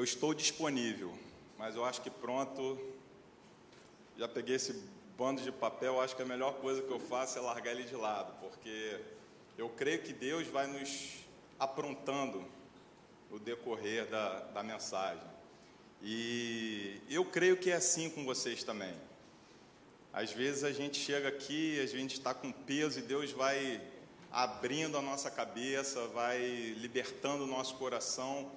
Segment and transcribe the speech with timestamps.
[0.00, 1.12] Eu estou disponível,
[1.58, 2.80] mas eu acho que pronto.
[4.16, 4.82] Já peguei esse
[5.14, 7.94] bando de papel, acho que a melhor coisa que eu faço é largar ele de
[7.94, 8.98] lado, porque
[9.58, 11.18] eu creio que Deus vai nos
[11.58, 12.42] aprontando
[13.30, 15.22] no decorrer da, da mensagem.
[16.02, 18.94] E eu creio que é assim com vocês também.
[20.14, 23.78] Às vezes a gente chega aqui, a gente está com peso e Deus vai
[24.32, 26.38] abrindo a nossa cabeça, vai
[26.78, 28.50] libertando o nosso coração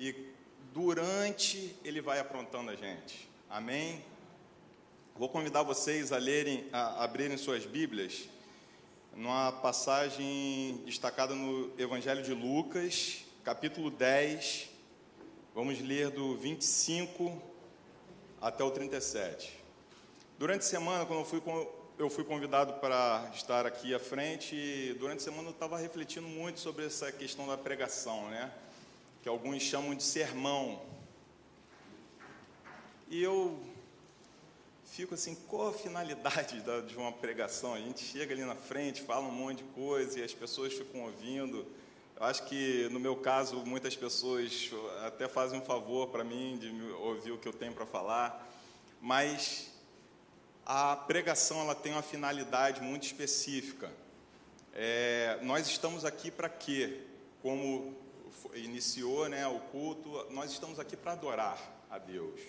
[0.00, 0.37] e
[0.78, 3.28] durante ele vai aprontando a gente.
[3.50, 4.00] Amém?
[5.16, 8.28] Vou convidar vocês a lerem, a abrirem suas Bíblias
[9.12, 14.70] numa passagem destacada no Evangelho de Lucas, capítulo 10.
[15.52, 17.42] Vamos ler do 25
[18.40, 19.58] até o 37.
[20.38, 21.42] Durante a semana, quando eu fui,
[21.98, 26.60] eu fui convidado para estar aqui à frente, durante a semana eu estava refletindo muito
[26.60, 28.52] sobre essa questão da pregação, né?
[29.22, 30.82] Que alguns chamam de sermão.
[33.08, 33.58] E eu
[34.84, 37.72] fico assim, qual a finalidade de uma pregação?
[37.72, 41.02] A gente chega ali na frente, fala um monte de coisa e as pessoas ficam
[41.02, 41.66] ouvindo.
[42.16, 44.70] Eu acho que, no meu caso, muitas pessoas
[45.06, 48.52] até fazem um favor para mim de ouvir o que eu tenho para falar,
[49.00, 49.70] mas
[50.66, 53.88] a pregação ela tem uma finalidade muito específica.
[54.74, 57.02] É, nós estamos aqui para quê?
[57.40, 57.96] Como
[58.54, 61.58] iniciou né, o culto, nós estamos aqui para adorar
[61.90, 62.40] a Deus.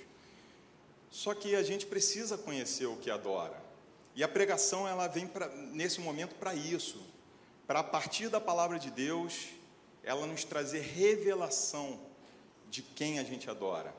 [1.10, 3.60] Só que a gente precisa conhecer o que adora.
[4.16, 7.02] E a pregação ela vem pra, nesse momento para isso,
[7.66, 9.48] para a partir da palavra de Deus,
[10.04, 12.00] ela nos trazer revelação
[12.70, 13.94] de quem a gente adora.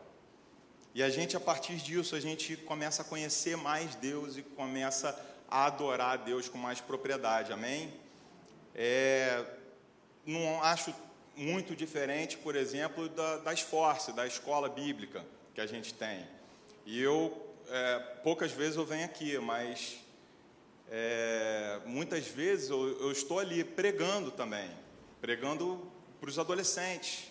[0.94, 5.16] E a gente, a partir disso, a gente começa a conhecer mais Deus e começa
[5.48, 7.92] a adorar a Deus com mais propriedade, amém?
[8.75, 9.44] É,
[10.27, 10.92] não acho
[11.41, 15.24] muito diferente, por exemplo, da, da esforço, da escola bíblica
[15.55, 16.27] que a gente tem.
[16.84, 19.97] E eu, é, poucas vezes eu venho aqui, mas
[20.91, 24.69] é, muitas vezes eu, eu estou ali pregando também,
[25.19, 27.31] pregando para os adolescentes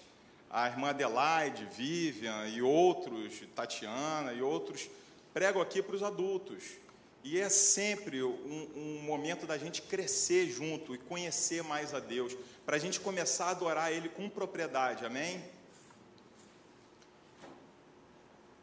[0.50, 4.90] a irmã Adelaide, Vivian e outros, Tatiana e outros,
[5.32, 6.64] pregam aqui para os adultos.
[7.24, 12.36] E é sempre um, um, momento da gente crescer junto e conhecer mais a Deus,
[12.66, 15.44] para a gente começar a adorar Ele com propriedade, amém?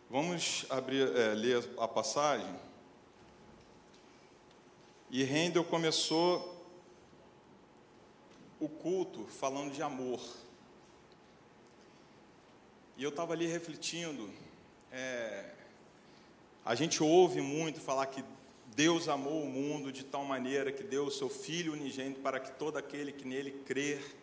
[0.09, 2.55] Vamos abrir, é, ler a passagem.
[5.11, 6.57] E Rendel começou
[8.59, 10.21] o culto falando de amor.
[12.97, 14.31] E eu estava ali refletindo.
[14.91, 15.53] É,
[16.65, 18.25] a gente ouve muito falar que
[18.77, 22.53] Deus amou o mundo de tal maneira que deu o seu Filho unigênito para que
[22.59, 24.15] todo aquele que nele crer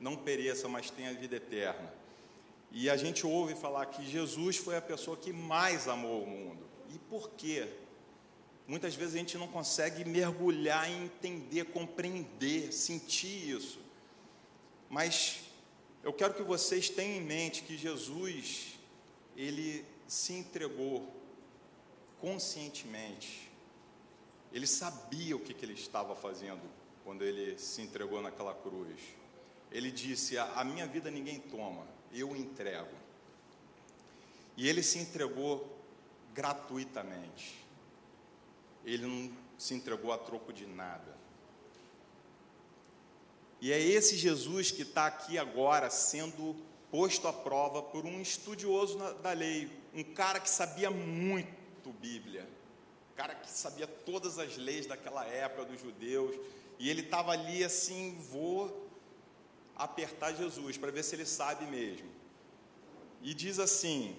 [0.00, 1.92] não pereça, mas tenha vida eterna.
[2.72, 6.66] E a gente ouve falar que Jesus foi a pessoa que mais amou o mundo.
[6.88, 7.68] E por quê?
[8.66, 13.78] Muitas vezes a gente não consegue mergulhar em entender, compreender, sentir isso.
[14.88, 15.40] Mas
[16.02, 18.68] eu quero que vocês tenham em mente que Jesus,
[19.36, 21.06] ele se entregou
[22.22, 23.47] conscientemente.
[24.52, 26.62] Ele sabia o que, que ele estava fazendo
[27.04, 29.00] quando ele se entregou naquela cruz.
[29.70, 32.96] Ele disse: A minha vida ninguém toma, eu entrego.
[34.56, 35.78] E ele se entregou
[36.34, 37.64] gratuitamente.
[38.84, 41.16] Ele não se entregou a troco de nada.
[43.60, 46.56] E é esse Jesus que está aqui agora sendo
[46.90, 51.58] posto à prova por um estudioso da lei, um cara que sabia muito
[52.00, 52.48] Bíblia,
[53.18, 56.34] cara que sabia todas as leis daquela época dos judeus,
[56.78, 58.88] e ele estava ali assim: vou
[59.74, 62.08] apertar Jesus para ver se ele sabe mesmo.
[63.20, 64.16] E diz assim: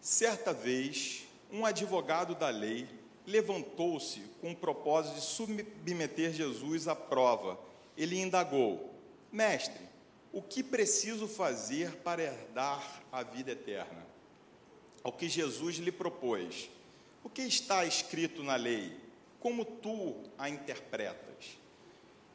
[0.00, 2.88] certa vez, um advogado da lei
[3.24, 7.56] levantou-se com o propósito de submeter Jesus à prova
[7.96, 8.92] ele indagou:
[9.30, 9.88] Mestre,
[10.32, 14.04] o que preciso fazer para herdar a vida eterna?
[15.04, 16.68] Ao que Jesus lhe propôs:
[17.24, 18.94] O que está escrito na lei?
[19.40, 21.58] Como tu a interpretas?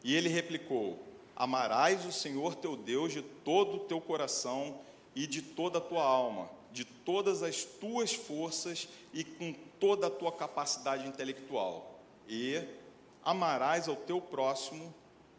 [0.04, 1.00] E ele replicou:
[1.36, 4.82] Amarás o Senhor teu Deus de todo o teu coração
[5.16, 10.10] e de toda a tua alma, de todas as tuas forças e com toda a
[10.10, 12.00] tua capacidade intelectual.
[12.28, 12.60] E
[13.24, 14.94] amarás ao teu próximo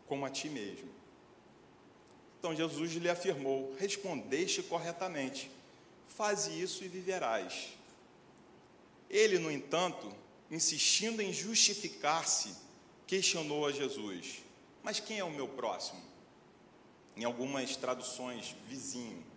[0.06, 0.88] como a ti mesmo.
[2.38, 5.50] Então Jesus lhe afirmou: Respondeste corretamente,
[6.06, 7.79] faze isso e viverás.
[9.10, 10.10] Ele, no entanto,
[10.50, 12.54] insistindo em justificar-se,
[13.06, 14.42] questionou a Jesus:
[14.82, 16.00] Mas quem é o meu próximo?
[17.16, 19.30] Em algumas traduções, vizinho.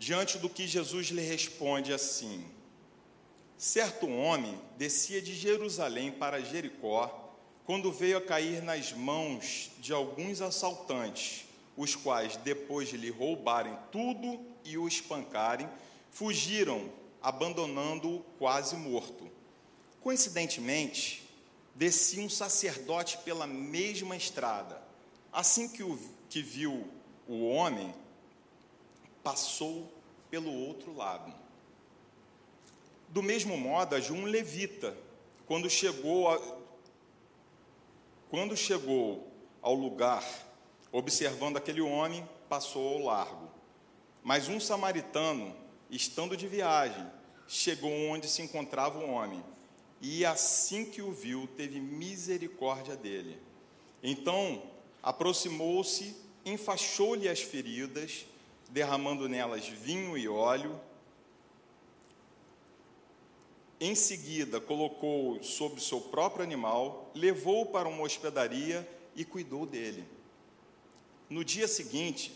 [0.00, 2.42] diante do que Jesus lhe responde assim:
[3.58, 7.36] Certo homem descia de Jerusalém para Jericó,
[7.66, 11.44] quando veio a cair nas mãos de alguns assaltantes,
[11.76, 15.68] os quais, depois de lhe roubarem tudo e o espancarem,
[16.10, 16.90] fugiram,
[17.22, 19.30] abandonando-o quase morto.
[20.02, 21.28] Coincidentemente,
[21.74, 24.80] descia um sacerdote pela mesma estrada.
[25.32, 25.98] Assim que, o,
[26.28, 26.86] que viu
[27.28, 27.94] o homem,
[29.22, 29.90] passou
[30.30, 31.32] pelo outro lado.
[33.08, 34.96] Do mesmo modo, agiu um levita,
[35.46, 36.40] quando chegou, a,
[38.30, 39.28] quando chegou
[39.60, 40.24] ao lugar,
[40.92, 43.48] observando aquele homem, passou ao largo.
[44.22, 45.54] Mas um samaritano,
[45.90, 47.06] estando de viagem,
[47.48, 49.42] chegou onde se encontrava o homem,
[50.00, 53.38] e assim que o viu, teve misericórdia dele.
[54.02, 54.62] Então,
[55.02, 58.24] aproximou-se, enfaixou-lhe as feridas,
[58.70, 60.80] derramando nelas vinho e óleo.
[63.78, 70.04] Em seguida, colocou-o sobre seu próprio animal, levou-o para uma hospedaria e cuidou dele.
[71.28, 72.32] No dia seguinte,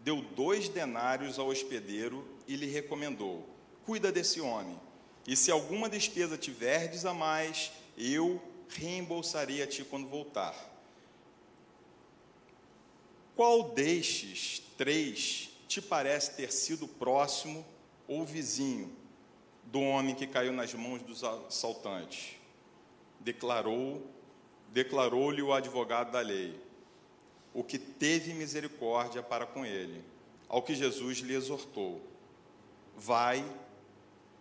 [0.00, 3.46] deu dois denários ao hospedeiro e lhe recomendou:
[3.84, 4.80] Cuida desse homem,
[5.26, 10.56] e se alguma despesa tiverdes a mais, eu reembolsarei a ti quando voltar.
[13.36, 17.64] Qual destes três te parece ter sido próximo
[18.08, 18.90] ou vizinho
[19.64, 22.36] do homem que caiu nas mãos dos assaltantes?
[23.20, 24.04] Declarou,
[24.70, 26.58] declarou-lhe o advogado da lei,
[27.52, 30.02] o que teve misericórdia para com ele,
[30.48, 32.00] ao que Jesus lhe exortou:
[33.00, 33.48] Vai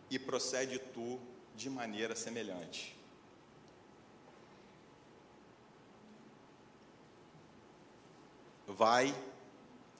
[0.10, 1.20] e procede tu
[1.56, 2.98] de maneira semelhante.
[8.66, 9.16] Vai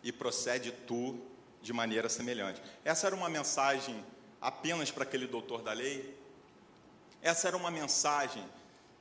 [0.02, 1.22] e procede tu
[1.62, 2.60] de maneira semelhante.
[2.84, 4.04] Essa era uma mensagem
[4.42, 6.18] apenas para aquele doutor da lei?
[7.22, 8.44] Essa era uma mensagem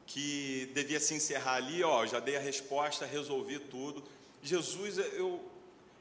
[0.06, 4.05] que devia se encerrar ali, ó, já dei a resposta, resolvi tudo.
[4.43, 5.43] Jesus, eu,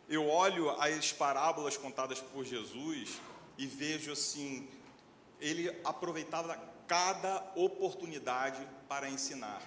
[0.09, 3.17] eu olho as parábolas contadas por Jesus
[3.57, 4.67] e vejo assim,
[5.39, 6.55] ele aproveitava
[6.87, 9.61] cada oportunidade para ensinar.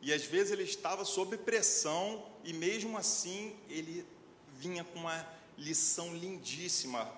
[0.00, 4.06] E às vezes ele estava sob pressão e mesmo assim ele
[4.52, 7.10] vinha com uma lição lindíssima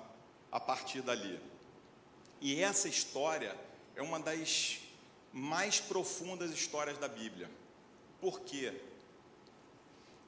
[0.50, 1.40] a partir dali.
[2.40, 3.56] E essa história
[3.96, 4.78] é uma das
[5.32, 7.50] mais profundas histórias da Bíblia.
[8.20, 8.72] Por quê?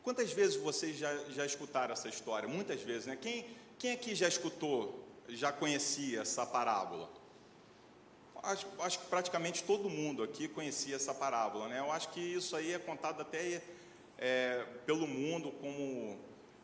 [0.03, 2.49] Quantas vezes vocês já, já escutaram essa história?
[2.49, 3.17] Muitas vezes, né?
[3.21, 3.47] Quem,
[3.79, 5.05] quem aqui já escutou,
[5.37, 7.11] já conhecia essa parábola?
[8.43, 11.79] Acho, acho que praticamente todo mundo aqui conhecia essa parábola, né?
[11.81, 13.63] Eu acho que isso aí é contado até
[14.19, 16.19] é, pelo mundo como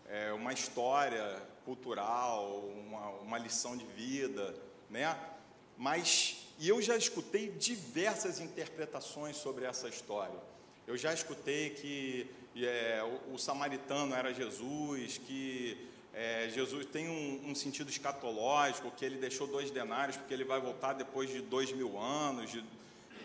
[0.09, 4.55] é, uma história cultural, uma, uma lição de vida,
[4.89, 5.19] né?
[5.77, 10.39] Mas, e eu já escutei diversas interpretações sobre essa história.
[10.87, 12.31] Eu já escutei que
[12.65, 19.05] é, o, o, samaritano era Jesus, que é, Jesus tem um, um, sentido escatológico, que
[19.05, 22.51] ele deixou dois denários porque ele vai voltar depois de dois mil anos.
[22.51, 22.65] De,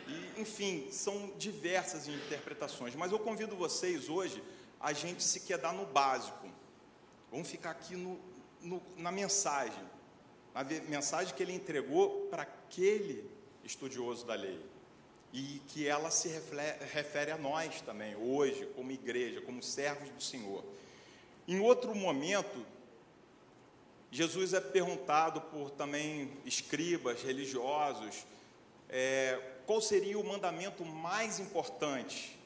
[0.09, 2.93] e, enfim, são diversas interpretações.
[2.93, 4.43] Mas eu convido vocês hoje
[4.77, 6.49] a gente se quedar no básico.
[7.31, 8.19] Vamos ficar aqui no,
[8.61, 9.83] no, na mensagem,
[10.53, 13.23] na mensagem que ele entregou para aquele
[13.63, 14.59] estudioso da lei.
[15.31, 16.27] E que ela se
[16.91, 20.61] refere a nós também, hoje, como igreja, como servos do Senhor.
[21.47, 22.65] Em outro momento,
[24.11, 28.25] Jesus é perguntado por também escribas religiosos
[28.89, 32.37] é, qual seria o mandamento mais importante.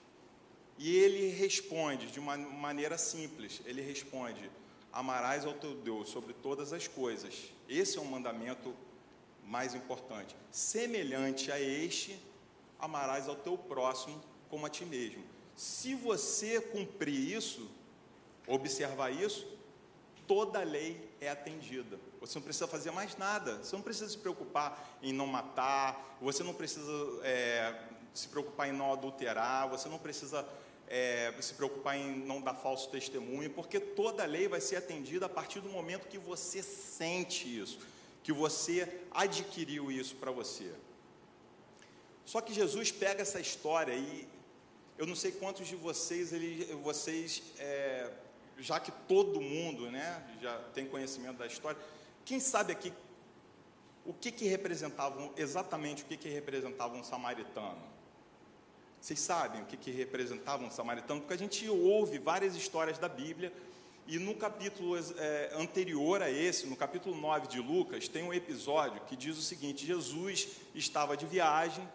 [0.78, 4.52] E ele responde de uma maneira simples: ele responde,
[4.94, 7.34] amarás ao teu Deus sobre todas as coisas.
[7.68, 8.72] Esse é o mandamento
[9.44, 10.36] mais importante.
[10.52, 12.20] Semelhante a este,
[12.80, 15.24] amarás ao teu próximo como a ti mesmo.
[15.56, 17.68] Se você cumprir isso,
[18.48, 19.48] observar isso,
[20.28, 22.00] toda a lei é atendida.
[22.20, 23.58] Você não precisa fazer mais nada.
[23.58, 26.18] Você não precisa se preocupar em não matar.
[26.22, 26.92] Você não precisa
[27.24, 27.76] é,
[28.14, 29.70] se preocupar em não adulterar.
[29.70, 30.46] Você não precisa
[30.88, 35.26] é, se preocupar em não dar falso testemunho, porque toda a lei vai ser atendida
[35.26, 37.80] a partir do momento que você sente isso,
[38.24, 40.72] que você adquiriu isso para você.
[42.26, 44.28] Só que Jesus pega essa história e
[44.98, 48.10] eu não sei quantos de vocês, ele, vocês é,
[48.58, 51.80] já que todo mundo né, já tem conhecimento da história,
[52.24, 52.94] quem sabe aqui
[54.06, 57.82] o que, que representava, exatamente o que, que representava um samaritano?
[59.02, 61.22] Vocês sabem o que, que representava um samaritano?
[61.22, 63.52] Porque a gente ouve várias histórias da Bíblia
[64.08, 69.02] E no capítulo é, anterior a esse, no capítulo 9 de Lucas, tem um episódio
[69.08, 71.88] que diz o seguinte: Jesus estava de viagem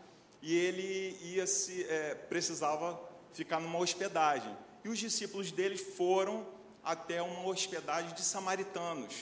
[0.43, 3.01] e ele ia se é, precisava
[3.33, 4.57] ficar numa hospedagem.
[4.85, 6.47] E os discípulos dele foram
[6.83, 9.15] até uma hospedagem de samaritanos.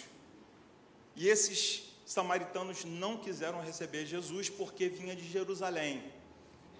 [1.17, 6.03] E esses samaritanos não quiseram receber Jesus porque vinha de Jerusalém.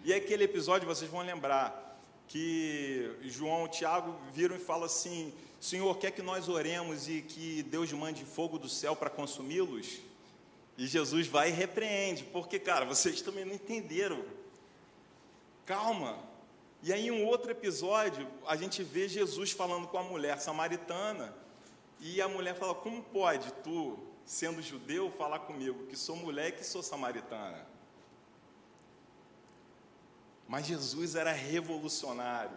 [0.05, 5.99] E aquele episódio vocês vão lembrar que João e Tiago viram e falam assim: Senhor,
[5.99, 9.99] quer que nós oremos e que Deus mande fogo do céu para consumi-los?
[10.77, 14.25] E Jesus vai e repreende, porque, cara, vocês também não entenderam.
[15.67, 16.28] Calma.
[16.83, 21.35] E aí, em um outro episódio, a gente vê Jesus falando com a mulher samaritana,
[22.01, 26.53] e a mulher fala: Como pode tu, sendo judeu, falar comigo que sou mulher e
[26.53, 27.67] que sou samaritana?
[30.47, 32.57] Mas Jesus era revolucionário.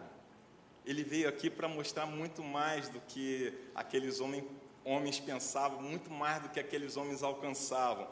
[0.86, 4.44] Ele veio aqui para mostrar muito mais do que aqueles homens,
[4.84, 8.08] homens pensavam, muito mais do que aqueles homens alcançavam.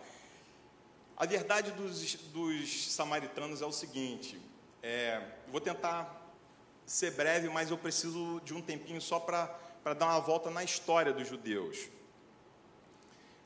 [1.16, 4.40] A verdade dos, dos samaritanos é o seguinte:
[4.82, 6.34] é, vou tentar
[6.86, 11.12] ser breve, mas eu preciso de um tempinho só para dar uma volta na história
[11.12, 11.88] dos judeus.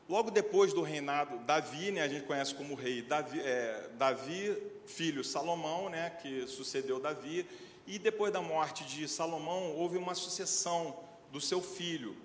[0.08, 5.24] Logo depois do reinado, Davi, né, a gente conhece como rei Davi, é, Davi, filho
[5.24, 7.46] Salomão, né, que sucedeu Davi,
[7.86, 10.98] e depois da morte de Salomão houve uma sucessão
[11.32, 12.16] do seu filho.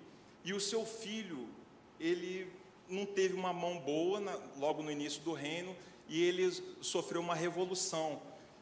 [0.44, 1.48] E o seu filho,
[1.98, 2.50] ele
[2.88, 5.74] não teve uma mão boa na, logo no início do reino
[6.08, 6.50] e ele
[6.80, 8.20] sofreu uma revolução.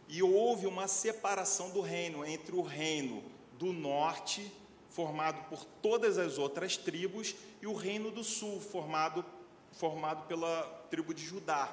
[0.08, 3.22] E houve uma separação do reino entre o reino
[3.58, 4.50] do norte
[4.98, 9.24] formado por todas as outras tribos, e o Reino do Sul, formado,
[9.70, 11.72] formado pela tribo de Judá.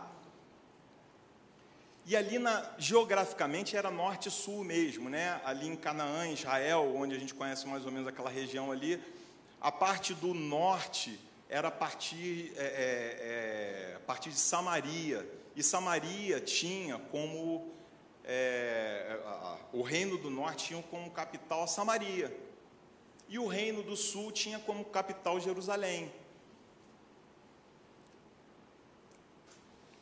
[2.06, 5.42] E ali, na, geograficamente, era norte e sul mesmo, né?
[5.44, 9.02] ali em Canaã, Israel, onde a gente conhece mais ou menos aquela região ali,
[9.60, 15.64] a parte do norte era a partir, é, é, é, a partir de Samaria, e
[15.64, 17.74] Samaria tinha como,
[18.26, 22.36] é, a, a, o reino do norte tinha como capital a Samaria,
[23.28, 26.12] e o reino do sul tinha como capital Jerusalém.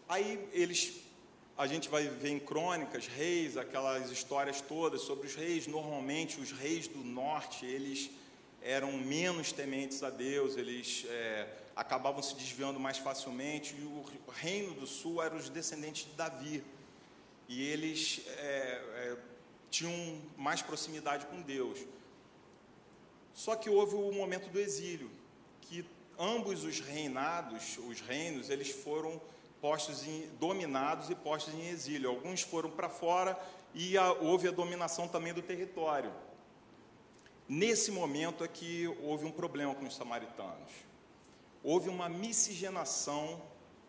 [0.07, 1.01] Aí eles,
[1.57, 5.65] a gente vai ver em crônicas, reis, aquelas histórias todas sobre os reis.
[5.65, 8.09] Normalmente, os reis do norte, eles
[8.61, 13.75] eram menos tementes a Deus, eles é, acabavam se desviando mais facilmente.
[13.75, 16.63] E o reino do sul eram os descendentes de Davi.
[17.53, 19.17] E eles é, é,
[19.69, 21.77] tinham mais proximidade com Deus.
[23.31, 25.11] Só que houve o momento do exílio,
[25.61, 25.85] que
[26.17, 29.21] ambos os reinados, os reinos, eles foram
[29.61, 32.09] postos em, dominados e postos em exílio.
[32.09, 33.39] Alguns foram para fora
[33.71, 36.11] e a, houve a dominação também do território.
[37.47, 40.71] Nesse momento é que houve um problema com os samaritanos.
[41.63, 43.39] Houve uma miscigenação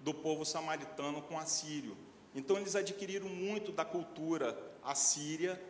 [0.00, 1.96] do povo samaritano com assírio.
[2.34, 5.60] Então eles adquiriram muito da cultura assíria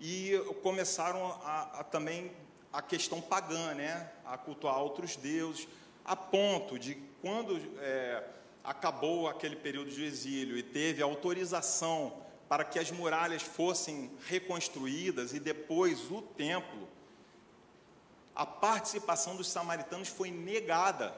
[0.00, 2.30] e começaram a, a também
[2.72, 4.10] a questão pagã, né?
[4.24, 5.68] a cultuar outros deuses,
[6.04, 8.24] a ponto de quando é,
[8.64, 15.40] acabou aquele período de exílio e teve autorização para que as muralhas fossem reconstruídas e
[15.40, 16.88] depois o templo,
[18.34, 21.14] a participação dos samaritanos foi negada.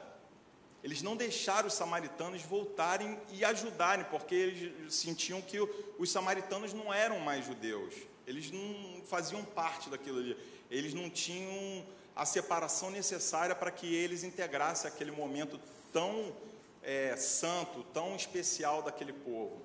[0.85, 5.59] Eles não deixaram os samaritanos voltarem e ajudarem, porque eles sentiam que
[5.97, 7.93] os samaritanos não eram mais judeus,
[8.25, 10.37] eles não faziam parte daquilo ali
[10.69, 15.59] eles não tinham a separação necessária para que eles integrassem aquele momento
[15.91, 16.35] tão
[16.81, 19.61] é, santo, tão especial daquele povo.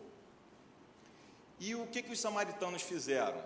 [1.58, 3.42] E o que, que os samaritanos fizeram?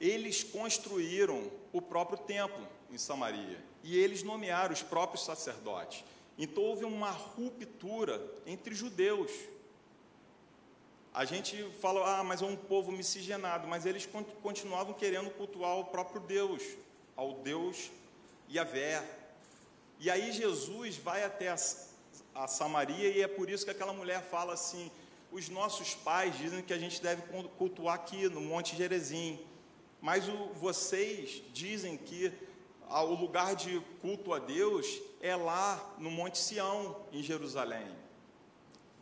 [0.00, 6.04] Eles construíram o próprio templo em Samaria e eles nomearam os próprios sacerdotes.
[6.38, 9.30] Então houve uma ruptura entre judeus
[11.18, 14.08] a gente fala, ah, mas é um povo miscigenado, mas eles
[14.40, 16.62] continuavam querendo cultuar o próprio Deus,
[17.16, 17.90] ao Deus
[18.48, 19.04] Yahvé.
[19.98, 24.52] E aí Jesus vai até a, Samaria e é por isso que aquela mulher fala
[24.52, 24.92] assim:
[25.32, 27.22] os nossos pais dizem que a gente deve
[27.58, 29.40] cultuar aqui no Monte Gerezim,
[30.00, 32.32] mas o, vocês dizem que
[32.90, 37.86] o lugar de culto a Deus é lá no Monte Sião, em Jerusalém.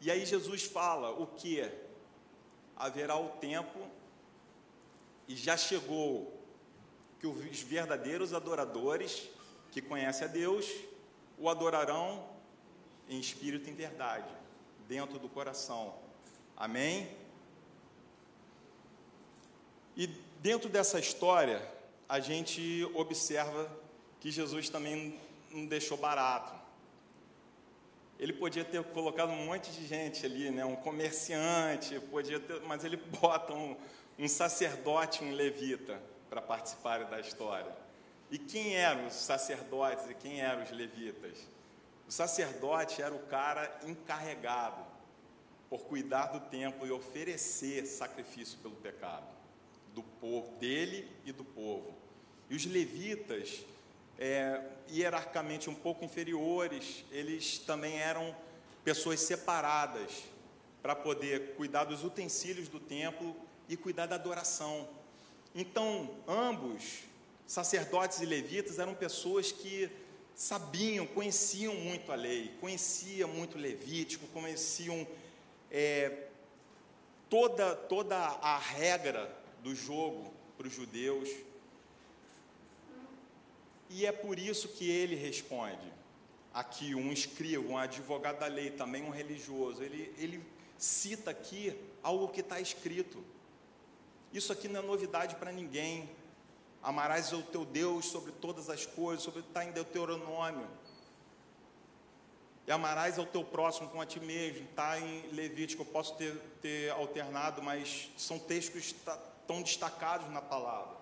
[0.00, 1.86] E aí Jesus fala o que?
[2.76, 3.88] haverá o tempo,
[5.26, 6.32] e já chegou,
[7.18, 9.28] que os verdadeiros adoradores
[9.72, 10.70] que conhecem a Deus
[11.38, 12.28] o adorarão
[13.08, 14.28] em espírito e em verdade,
[14.86, 15.94] dentro do coração.
[16.54, 17.16] Amém?
[19.96, 20.06] E
[20.40, 21.66] dentro dessa história,
[22.08, 23.70] a gente observa
[24.20, 25.18] que Jesus também
[25.50, 26.54] não deixou barato.
[28.18, 30.64] Ele podia ter colocado um monte de gente ali, né?
[30.64, 33.76] um comerciante, podia ter, mas ele bota um,
[34.18, 37.70] um sacerdote, um levita, para participarem da história.
[38.30, 41.38] E quem eram os sacerdotes e quem eram os levitas?
[42.08, 44.84] O sacerdote era o cara encarregado
[45.68, 49.35] por cuidar do templo e oferecer sacrifício pelo pecado
[49.96, 51.94] do povo, dele e do povo.
[52.50, 53.64] E os levitas,
[54.18, 54.60] é,
[54.90, 58.36] hierarquicamente um pouco inferiores, eles também eram
[58.84, 60.24] pessoas separadas
[60.82, 63.34] para poder cuidar dos utensílios do templo
[63.70, 64.86] e cuidar da adoração.
[65.54, 67.00] Então, ambos,
[67.46, 69.90] sacerdotes e levitas, eram pessoas que
[70.34, 75.08] sabiam, conheciam muito a lei, conheciam muito Levítico, conheciam
[75.70, 76.26] é,
[77.30, 81.28] toda, toda a regra do jogo para os judeus.
[83.90, 85.92] E é por isso que ele responde.
[86.54, 90.40] Aqui, um escriba, um advogado da lei, também um religioso, ele, ele
[90.78, 93.22] cita aqui algo que está escrito.
[94.32, 96.08] Isso aqui não é novidade para ninguém.
[96.80, 100.68] Amarás o teu Deus sobre todas as coisas, sobre está em Deuteronômio.
[102.68, 105.82] E amarás ao teu próximo com a ti mesmo, está em Levítico.
[105.82, 108.94] Eu posso ter, ter alternado, mas são textos
[109.46, 110.96] estão destacados na palavra.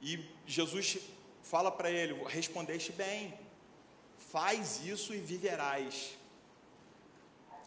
[0.00, 0.98] E Jesus
[1.42, 3.38] fala para ele: respondeste bem,
[4.16, 6.16] faz isso e viverás.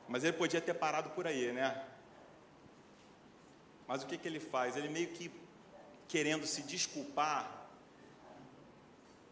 [0.08, 1.86] Mas ele podia ter parado por aí, né?
[3.88, 4.76] Mas o que, que ele faz?
[4.76, 5.32] Ele meio que
[6.08, 7.70] querendo se desculpar.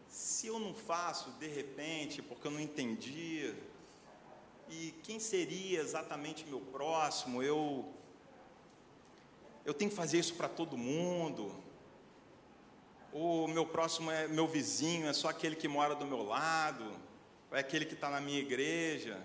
[0.08, 3.52] Se eu não faço de repente, porque eu não entendi,
[4.68, 7.42] e quem seria exatamente meu próximo?
[7.42, 7.92] Eu
[9.64, 11.54] eu tenho que fazer isso para todo mundo.
[13.12, 16.84] O meu próximo é meu vizinho, é só aquele que mora do meu lado,
[17.52, 19.20] é aquele que está na minha igreja.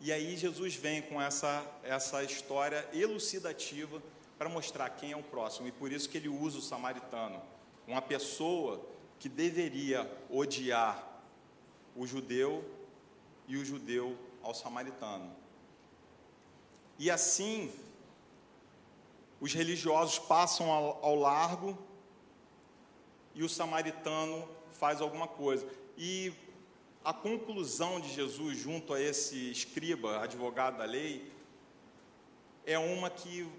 [0.00, 4.02] E aí Jesus vem com essa, essa história elucidativa
[4.36, 7.40] para mostrar quem é o próximo, e por isso que ele usa o samaritano,
[7.86, 8.84] uma pessoa
[9.20, 11.06] que deveria odiar
[11.94, 12.64] o judeu
[13.46, 15.30] e o judeu ao samaritano.
[16.98, 17.72] E assim,
[19.42, 21.76] os religiosos passam ao, ao largo
[23.34, 25.66] e o samaritano faz alguma coisa.
[25.98, 26.32] E
[27.04, 31.28] a conclusão de Jesus junto a esse escriba, advogado da lei,
[32.64, 33.50] é uma que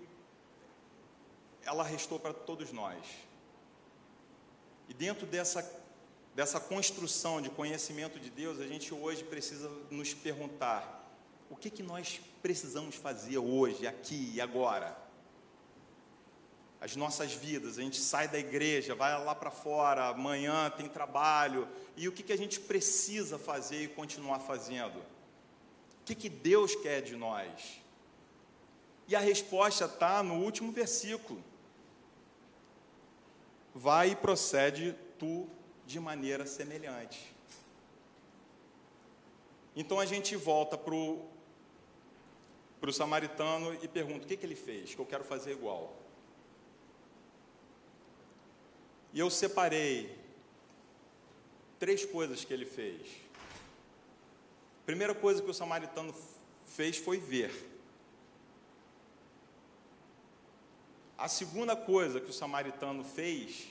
[1.66, 3.06] ela restou para todos nós.
[4.88, 5.70] E dentro dessa,
[6.34, 11.14] dessa construção de conhecimento de Deus, a gente hoje precisa nos perguntar:
[11.50, 15.04] o que, que nós precisamos fazer hoje, aqui e agora?
[16.84, 21.66] As nossas vidas, a gente sai da igreja, vai lá para fora, amanhã tem trabalho,
[21.96, 25.00] e o que, que a gente precisa fazer e continuar fazendo?
[25.00, 27.82] O que, que Deus quer de nós?
[29.08, 31.42] E a resposta está no último versículo
[33.74, 35.48] vai e procede tu
[35.86, 37.34] de maneira semelhante.
[39.76, 41.28] Então a gente volta para o
[42.92, 44.94] samaritano e pergunta: o que, que ele fez?
[44.94, 46.03] Que eu quero fazer igual.
[49.14, 50.18] E eu separei
[51.78, 53.08] três coisas que ele fez.
[54.82, 56.14] A primeira coisa que o samaritano
[56.66, 57.54] fez foi ver.
[61.18, 63.68] A segunda coisa que o samaritano fez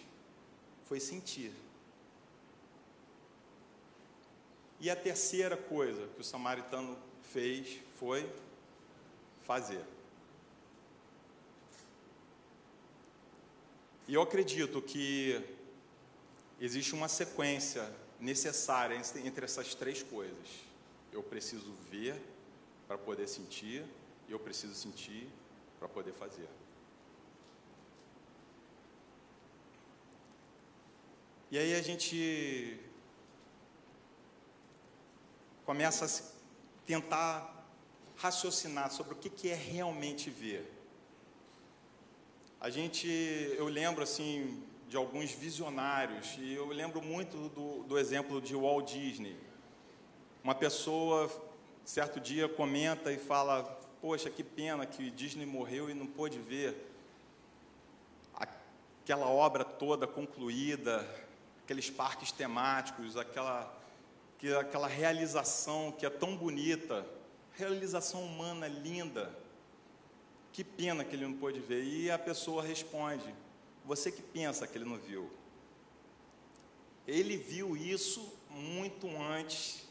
[0.87, 1.53] foi sentir.
[4.79, 8.31] E a terceira coisa que o samaritano fez foi
[9.43, 9.85] fazer.
[14.09, 15.41] E eu acredito que
[16.61, 17.89] existe uma sequência
[18.19, 20.49] necessária entre essas três coisas.
[21.13, 22.21] Eu preciso ver
[22.87, 23.85] para poder sentir,
[24.29, 25.29] e eu preciso sentir
[25.79, 26.49] para poder fazer.
[31.51, 32.81] E aí a gente
[35.65, 37.67] começa a tentar
[38.17, 40.82] raciocinar sobre o que é realmente ver.
[42.63, 43.09] A gente,
[43.59, 48.89] eu lembro assim de alguns visionários e eu lembro muito do, do exemplo de Walt
[48.89, 49.37] Disney.
[50.45, 51.29] Uma pessoa
[51.85, 53.65] certo dia comenta e fala:
[54.01, 56.89] Poxa, que pena que Disney morreu e não pôde ver
[58.33, 61.05] aquela obra toda concluída,
[61.65, 63.77] aqueles parques temáticos, aquela,
[64.61, 67.05] aquela realização que é tão bonita,
[67.57, 69.42] realização humana linda.
[70.53, 71.83] Que pena que ele não pôde ver.
[71.83, 73.35] E a pessoa responde:
[73.85, 75.31] Você que pensa que ele não viu?
[77.07, 79.87] ele viu isso muito antes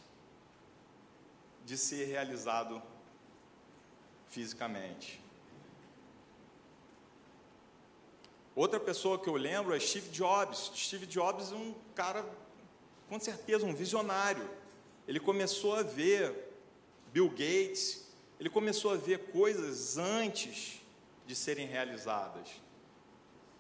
[1.66, 2.82] de ser realizado
[4.30, 5.22] fisicamente.
[8.56, 10.72] Outra pessoa que eu lembro é Steve Jobs.
[10.76, 12.26] Steve Jobs é um cara,
[13.10, 14.50] com certeza, um visionário.
[15.08, 16.54] Ele começou a ver
[17.12, 18.01] Bill Gates,
[18.42, 20.82] ele começou a ver coisas antes
[21.28, 22.50] de serem realizadas.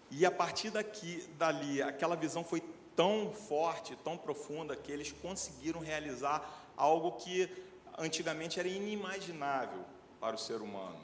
[0.09, 2.63] E a partir daqui, dali, aquela visão foi
[2.95, 7.47] tão forte, tão profunda, que eles conseguiram realizar algo que
[7.95, 9.85] antigamente era inimaginável
[10.19, 10.99] para o ser humano.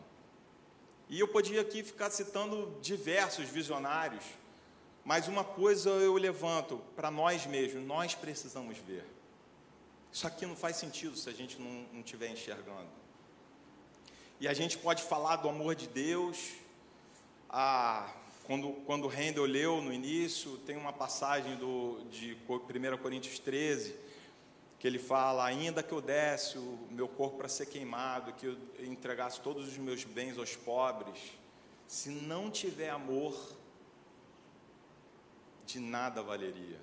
[1.08, 4.24] E eu podia aqui ficar citando diversos visionários,
[5.06, 9.06] mas uma coisa eu levanto para nós mesmos: nós precisamos ver.
[10.12, 13.06] Isso aqui não faz sentido se a gente não estiver enxergando.
[14.39, 16.54] E a gente pode falar do amor de Deus,
[17.50, 18.08] a,
[18.45, 23.95] quando, quando Handel leu no início, tem uma passagem do, de 1 Coríntios 13,
[24.80, 28.58] que ele fala: Ainda que eu desse o meu corpo para ser queimado, que eu
[28.80, 31.17] entregasse todos os meus bens aos pobres,
[31.88, 33.36] se não tiver amor,
[35.65, 36.80] de nada valeria.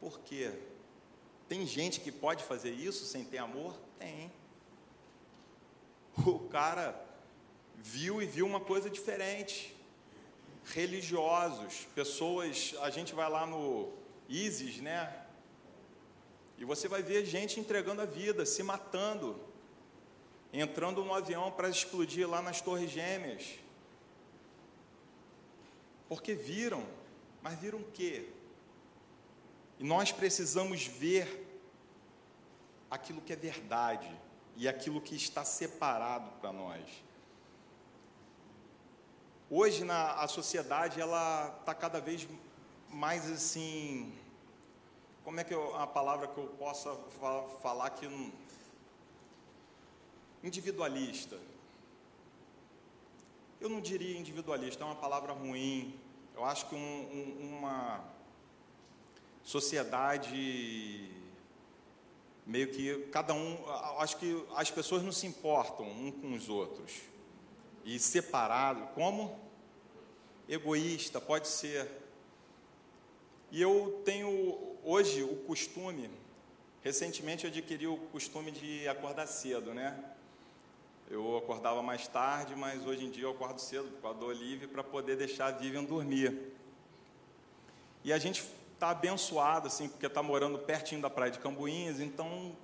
[0.00, 0.52] Por quê?
[1.48, 3.74] Tem gente que pode fazer isso sem ter amor?
[3.98, 4.32] Tem.
[6.26, 7.00] O cara
[7.76, 9.74] viu e viu uma coisa diferente.
[10.64, 13.92] Religiosos, pessoas, a gente vai lá no
[14.28, 15.24] ISIS, né?
[16.58, 19.40] E você vai ver gente entregando a vida, se matando,
[20.52, 23.58] entrando no avião para explodir lá nas Torres Gêmeas.
[26.08, 26.86] Porque viram,
[27.42, 28.28] mas viram o quê?
[29.78, 31.46] E nós precisamos ver
[32.90, 34.14] aquilo que é verdade
[34.56, 36.88] e aquilo que está separado para nós.
[39.48, 42.28] Hoje na a sociedade ela está cada vez
[42.88, 44.12] mais assim
[45.24, 46.94] como é que eu, a palavra que eu possa
[47.62, 48.32] falar que não,
[50.42, 51.38] individualista.
[53.60, 55.94] Eu não diria individualista, é uma palavra ruim.
[56.34, 58.02] Eu acho que um, um, uma
[59.44, 61.10] sociedade
[62.46, 63.58] meio que cada um,
[63.98, 66.92] acho que as pessoas não se importam um com os outros.
[67.84, 69.38] E separado, como
[70.48, 71.88] egoísta, pode ser.
[73.50, 76.10] E eu tenho hoje o costume,
[76.82, 79.98] recentemente eu adquiri o costume de acordar cedo, né?
[81.10, 84.68] Eu acordava mais tarde, mas hoje em dia eu acordo cedo por causa do Olive
[84.68, 86.52] para poder deixar a Vivian dormir.
[88.04, 88.44] E a gente
[88.80, 92.56] está abençoado, assim, porque está morando pertinho da praia de Cambuinhas, então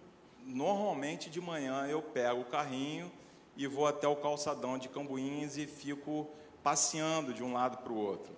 [0.47, 3.13] normalmente de manhã eu pego o carrinho
[3.55, 6.27] e vou até o calçadão de Cambuinhas e fico
[6.63, 8.35] passeando de um lado para o outro.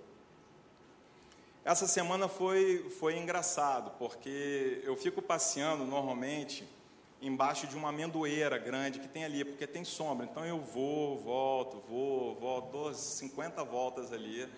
[1.64, 6.66] Essa semana foi, foi engraçado, porque eu fico passeando normalmente
[7.22, 10.26] embaixo de uma amendoeira grande que tem ali, porque tem sombra.
[10.26, 14.48] Então eu vou, volto, vou, volto, dou 50 voltas ali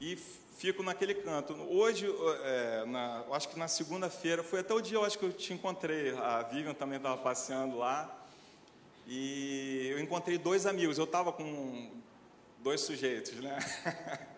[0.00, 0.16] e
[0.56, 1.54] fico naquele canto.
[1.68, 2.06] Hoje,
[2.44, 5.52] é, na, acho que na segunda-feira, foi até o dia eu acho que eu te
[5.52, 6.16] encontrei.
[6.16, 8.18] A Vivian também estava passeando lá.
[9.06, 10.98] E eu encontrei dois amigos.
[10.98, 11.90] Eu estava com
[12.58, 13.58] dois sujeitos, né?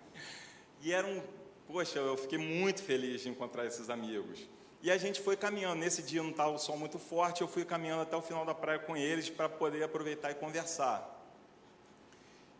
[0.82, 1.22] e eram
[1.66, 4.46] poxa, eu fiquei muito feliz de encontrar esses amigos.
[4.82, 5.76] E a gente foi caminhando.
[5.76, 8.54] Nesse dia não estava o sol muito forte, eu fui caminhando até o final da
[8.54, 11.13] praia com eles para poder aproveitar e conversar.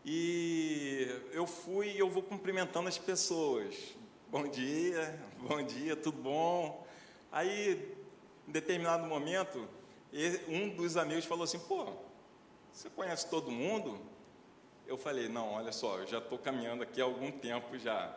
[0.07, 3.75] E eu fui e eu vou cumprimentando as pessoas.
[4.29, 6.85] Bom dia, bom dia, tudo bom?
[7.31, 7.97] Aí,
[8.47, 9.67] em determinado momento,
[10.47, 11.87] um dos amigos falou assim: pô,
[12.71, 13.99] você conhece todo mundo?
[14.85, 18.15] Eu falei: não, olha só, eu já estou caminhando aqui há algum tempo já.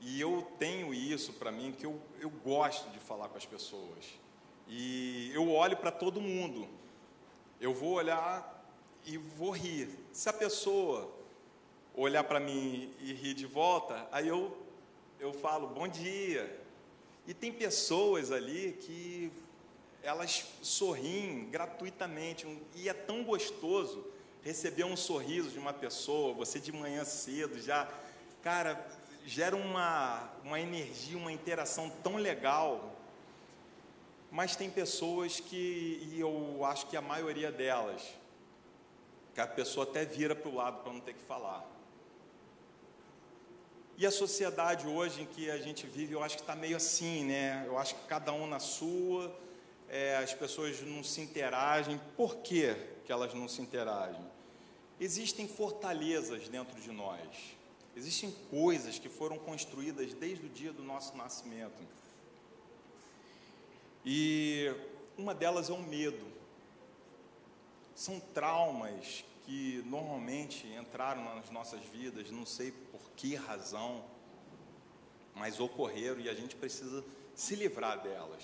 [0.00, 4.18] E eu tenho isso para mim, que eu, eu gosto de falar com as pessoas.
[4.66, 6.66] E eu olho para todo mundo.
[7.60, 8.59] Eu vou olhar
[9.06, 9.88] e vou rir.
[10.12, 11.10] Se a pessoa
[11.94, 14.56] olhar para mim e rir de volta, aí eu,
[15.18, 16.58] eu falo bom dia.
[17.26, 19.32] E tem pessoas ali que
[20.02, 22.46] elas sorriem gratuitamente.
[22.74, 24.06] E é tão gostoso
[24.42, 27.88] receber um sorriso de uma pessoa, você de manhã cedo já.
[28.42, 28.86] Cara,
[29.26, 32.96] gera uma, uma energia, uma interação tão legal.
[34.30, 38.02] Mas tem pessoas que, e eu acho que a maioria delas,
[39.34, 41.66] que a pessoa até vira para o lado para não ter que falar.
[43.96, 47.24] E a sociedade hoje em que a gente vive, eu acho que está meio assim,
[47.24, 47.64] né?
[47.66, 49.34] Eu acho que cada um na sua,
[49.88, 52.00] é, as pessoas não se interagem.
[52.16, 54.24] Por que, que elas não se interagem?
[54.98, 57.58] Existem fortalezas dentro de nós
[57.96, 61.82] Existem coisas que foram construídas desde o dia do nosso nascimento.
[64.04, 64.72] E
[65.18, 66.24] uma delas é o medo.
[68.00, 74.02] São traumas que normalmente entraram nas nossas vidas, não sei por que razão,
[75.34, 78.42] mas ocorreram e a gente precisa se livrar delas.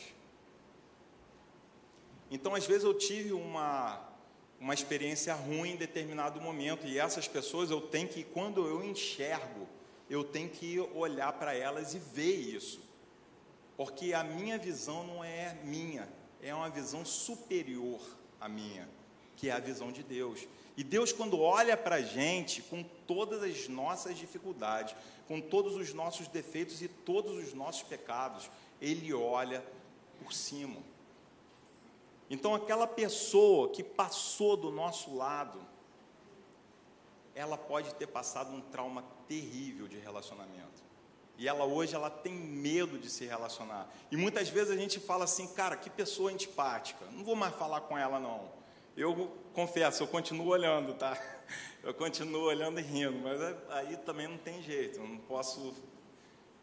[2.30, 3.98] Então, às vezes, eu tive uma,
[4.60, 9.66] uma experiência ruim em determinado momento, e essas pessoas eu tenho que, quando eu enxergo,
[10.10, 12.82] eu tenho que olhar para elas e ver isso,
[13.74, 16.06] porque a minha visão não é minha,
[16.42, 18.02] é uma visão superior
[18.38, 18.86] à minha,
[19.36, 20.46] que é a visão de Deus.
[20.76, 24.94] E Deus, quando olha para a gente, com todas as nossas dificuldades,
[25.26, 29.64] com todos os nossos defeitos e todos os nossos pecados, Ele olha
[30.22, 30.76] por cima.
[32.28, 35.60] Então, aquela pessoa que passou do nosso lado,
[37.34, 40.84] ela pode ter passado um trauma terrível de relacionamento.
[41.38, 43.88] E ela hoje ela tem medo de se relacionar.
[44.10, 47.04] E muitas vezes a gente fala assim, cara, que pessoa antipática.
[47.12, 48.55] Não vou mais falar com ela não.
[48.96, 51.20] Eu confesso, eu continuo olhando, tá?
[51.84, 54.98] Eu continuo olhando e rindo, mas é, aí também não tem jeito.
[54.98, 55.72] Eu não posso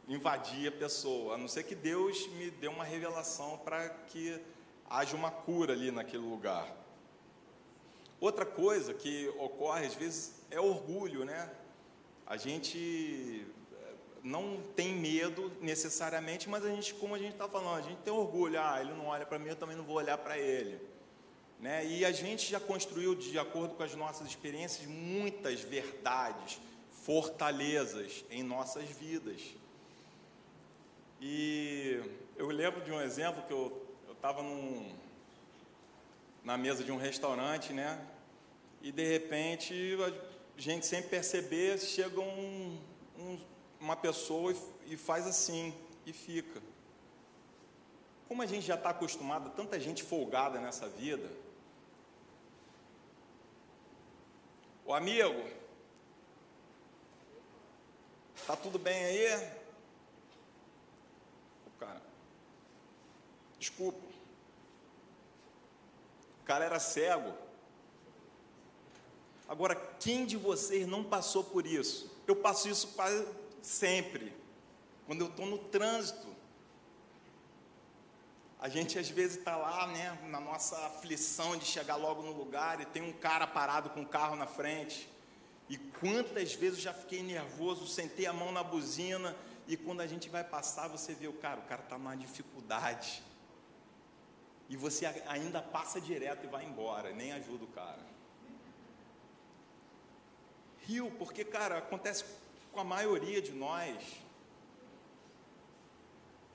[0.08, 4.38] invadir a pessoa, a não ser que Deus me dê uma revelação para que
[4.90, 6.76] haja uma cura ali naquele lugar.
[8.20, 11.52] Outra coisa que ocorre às vezes é orgulho, né?
[12.26, 13.94] A gente eh,
[14.24, 18.12] não tem medo necessariamente, mas a gente, como a gente está falando, a gente tem
[18.12, 18.60] orgulho.
[18.60, 20.92] Ah, ele não olha para mim, eu também não vou olhar para ele.
[21.64, 21.86] Né?
[21.86, 26.60] E a gente já construiu, de acordo com as nossas experiências, muitas verdades,
[27.06, 29.40] fortalezas em nossas vidas.
[31.22, 32.02] E
[32.36, 34.44] eu lembro de um exemplo que eu estava
[36.44, 37.98] na mesa de um restaurante, né?
[38.82, 39.98] E de repente,
[40.58, 42.78] a gente sem perceber, chega um,
[43.18, 43.40] um,
[43.80, 45.74] uma pessoa e, e faz assim,
[46.06, 46.62] e fica.
[48.28, 51.43] Como a gente já está acostumado, tanta gente folgada nessa vida.
[54.86, 55.50] O amigo,
[58.46, 59.52] tá tudo bem aí?
[61.68, 62.02] O cara,
[63.58, 64.06] desculpa.
[66.42, 67.34] O cara era cego.
[69.48, 72.12] Agora, quem de vocês não passou por isso?
[72.28, 73.26] Eu passo isso quase
[73.62, 74.36] sempre.
[75.06, 76.28] Quando eu estou no trânsito,
[78.64, 82.80] a gente às vezes está lá, né, na nossa aflição de chegar logo no lugar
[82.80, 85.10] e tem um cara parado com o carro na frente.
[85.68, 89.36] E quantas vezes eu já fiquei nervoso, sentei a mão na buzina
[89.68, 93.22] e quando a gente vai passar, você vê o cara, o cara está numa dificuldade
[94.70, 98.00] e você ainda passa direto e vai embora, nem ajuda o cara.
[100.88, 102.24] Rio, porque, cara, acontece
[102.72, 104.23] com a maioria de nós.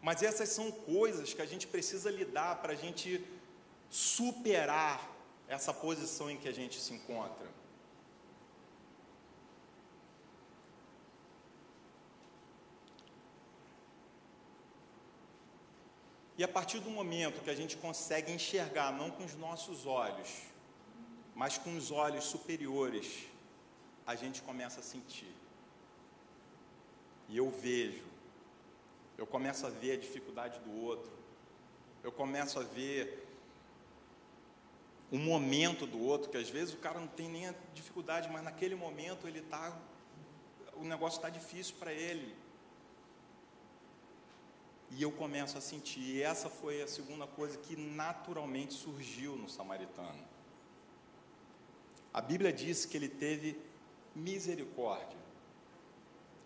[0.00, 3.24] Mas essas são coisas que a gente precisa lidar para a gente
[3.90, 5.16] superar
[5.48, 7.48] essa posição em que a gente se encontra.
[16.38, 20.30] E a partir do momento que a gente consegue enxergar, não com os nossos olhos,
[21.34, 23.26] mas com os olhos superiores,
[24.06, 25.34] a gente começa a sentir.
[27.28, 28.07] E eu vejo,
[29.18, 31.10] eu começo a ver a dificuldade do outro,
[32.02, 33.26] eu começo a ver
[35.10, 38.42] o momento do outro, que às vezes o cara não tem nem a dificuldade, mas
[38.42, 39.76] naquele momento ele está,
[40.74, 42.34] o negócio está difícil para ele,
[44.90, 46.00] e eu começo a sentir.
[46.00, 50.24] E essa foi a segunda coisa que naturalmente surgiu no samaritano.
[52.12, 53.58] A Bíblia diz que ele teve
[54.14, 55.18] misericórdia.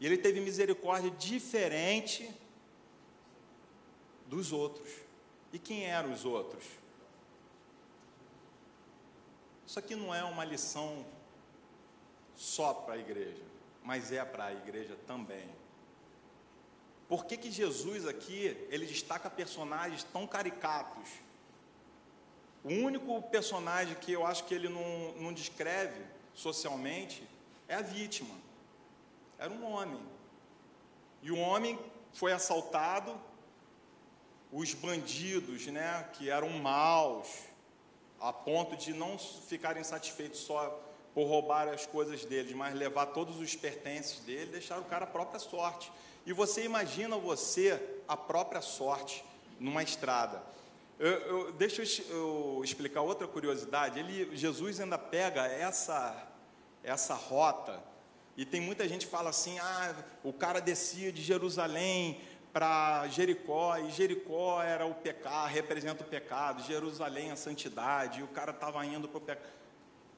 [0.01, 2.29] E ele teve misericórdia diferente
[4.33, 4.88] dos outros.
[5.53, 6.64] E quem eram os outros?
[9.66, 11.05] Isso aqui não é uma lição
[12.35, 13.42] só para a igreja,
[13.83, 15.47] mas é para a igreja também.
[17.07, 21.11] Por que, que Jesus aqui, ele destaca personagens tão caricatos?
[22.64, 26.01] O único personagem que eu acho que ele não, não descreve
[26.33, 27.23] socialmente
[27.68, 28.35] é a vítima.
[29.38, 30.01] Era um homem.
[31.21, 31.79] E o homem
[32.14, 33.21] foi assaltado,
[34.53, 37.27] os bandidos, né, que eram maus,
[38.21, 40.81] a ponto de não ficarem satisfeitos só
[41.15, 45.09] por roubar as coisas deles, mas levar todos os pertences dele, deixar o cara a
[45.09, 45.91] própria sorte.
[46.25, 49.25] E você imagina você a própria sorte
[49.59, 50.43] numa estrada.
[50.99, 53.99] Eu, eu, deixa eu, explicar outra curiosidade.
[53.99, 56.29] Ele, Jesus ainda pega essa,
[56.85, 57.83] essa rota
[58.37, 62.21] E tem muita gente que fala assim: ah, o cara descia de Jerusalém
[62.53, 68.29] para Jericó, e Jericó era o pecado, representa o pecado, Jerusalém a santidade, e o
[68.29, 69.53] cara estava indo para o pecado.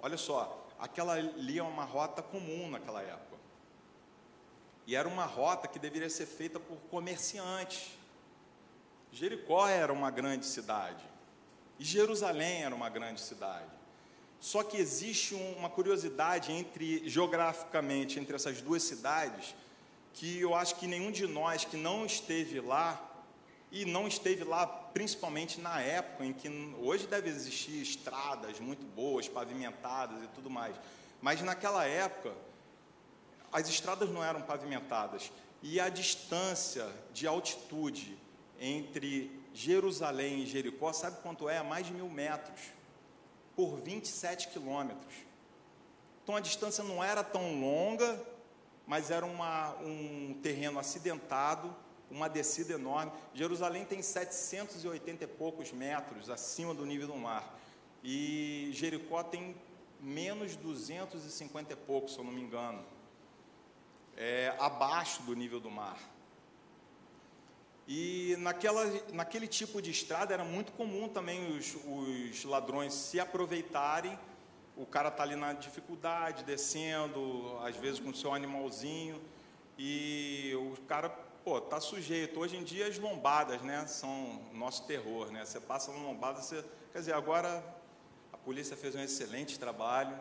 [0.01, 3.39] Olha só, aquela ali é uma rota comum naquela época.
[4.87, 7.97] E era uma rota que deveria ser feita por comerciantes.
[9.13, 11.03] Jericó era uma grande cidade.
[11.79, 13.71] E Jerusalém era uma grande cidade.
[14.41, 19.55] Só que existe uma curiosidade entre geograficamente entre essas duas cidades
[20.15, 23.11] que eu acho que nenhum de nós que não esteve lá
[23.71, 26.49] e não esteve lá principalmente na época em que
[26.79, 30.77] hoje deve existir estradas muito boas, pavimentadas e tudo mais,
[31.21, 32.33] mas naquela época
[33.53, 38.17] as estradas não eram pavimentadas e a distância de altitude
[38.61, 41.63] entre Jerusalém e Jericó, sabe quanto é?
[41.63, 42.61] Mais de mil metros,
[43.57, 45.15] por 27 quilômetros.
[46.23, 48.21] Então a distância não era tão longa,
[48.87, 51.75] mas era uma, um terreno acidentado,
[52.11, 53.13] uma descida enorme.
[53.33, 57.59] Jerusalém tem 780 e poucos metros acima do nível do mar.
[58.03, 59.57] E Jericó tem
[60.01, 62.85] menos 250 e poucos, se eu não me engano,
[64.17, 65.99] é, abaixo do nível do mar.
[67.87, 74.19] E naquela, naquele tipo de estrada era muito comum também os, os ladrões se aproveitarem.
[74.77, 79.21] O cara está ali na dificuldade, descendo, às vezes com o seu animalzinho,
[79.79, 82.41] e o cara, pô, tá sujeito.
[82.41, 85.45] Hoje em dia as lombadas, né, são nosso terror, né?
[85.45, 87.65] Você passa uma lombada, você, quer dizer, agora
[88.33, 90.17] a polícia fez um excelente trabalho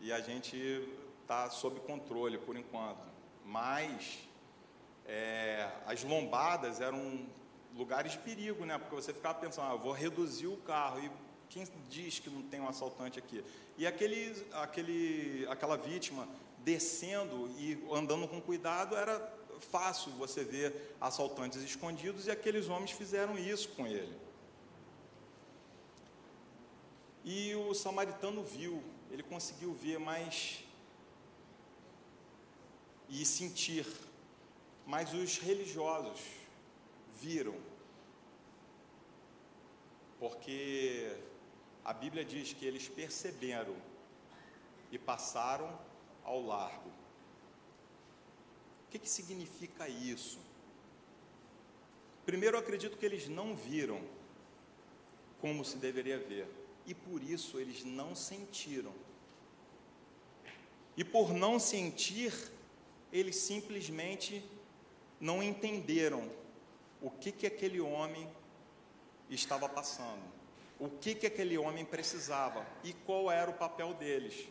[0.00, 0.88] e a gente
[1.22, 3.06] está sob controle por enquanto.
[3.44, 4.28] Mas
[5.06, 7.26] é, as lombadas eram
[7.74, 8.78] lugares de perigo, né?
[8.78, 11.10] Porque você ficava pensando, ah, vou reduzir o carro e
[11.48, 13.44] quem diz que não tem um assaltante aqui?
[13.78, 19.20] E aquele, aquele, aquela vítima descendo e andando com cuidado era
[19.70, 24.16] fácil você ver assaltantes escondidos e aqueles homens fizeram isso com ele.
[27.24, 30.64] E o samaritano viu, ele conseguiu ver, mas
[33.08, 33.86] e sentir
[34.86, 36.20] mas os religiosos
[37.20, 37.54] viram,
[40.18, 41.16] porque
[41.84, 43.74] a Bíblia diz que eles perceberam
[44.90, 45.78] e passaram
[46.22, 46.88] ao largo.
[48.86, 50.38] O que, que significa isso?
[52.24, 54.00] Primeiro, eu acredito que eles não viram
[55.40, 56.46] como se deveria ver,
[56.86, 58.94] e por isso eles não sentiram.
[60.96, 62.32] E por não sentir,
[63.12, 64.44] eles simplesmente
[65.18, 66.30] não entenderam
[67.00, 68.30] o que, que aquele homem
[69.28, 70.22] estava passando,
[70.82, 74.48] o que, que aquele homem precisava e qual era o papel deles,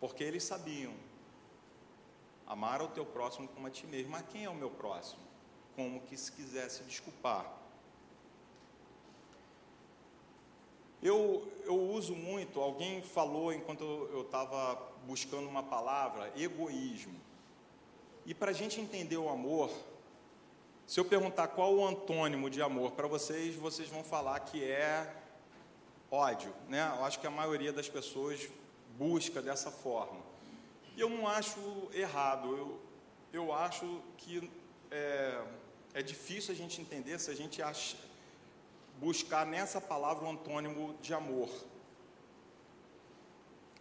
[0.00, 0.94] porque eles sabiam.
[2.46, 4.10] Amar o teu próximo como a ti mesmo.
[4.10, 5.20] Mas quem é o meu próximo?
[5.76, 7.44] Como que se quisesse desculpar.
[11.02, 17.20] Eu, eu uso muito, alguém falou enquanto eu estava buscando uma palavra, egoísmo.
[18.24, 19.70] E para a gente entender o amor,
[20.86, 25.19] se eu perguntar qual o antônimo de amor para vocês, vocês vão falar que é
[26.10, 26.92] ódio, né?
[26.96, 28.48] Eu acho que a maioria das pessoas
[28.98, 30.20] busca dessa forma.
[30.96, 31.60] E eu não acho
[31.92, 32.80] errado, eu,
[33.32, 34.50] eu acho que
[34.90, 35.42] é,
[35.94, 37.96] é difícil a gente entender se a gente acha,
[38.98, 41.48] buscar nessa palavra o antônimo de amor.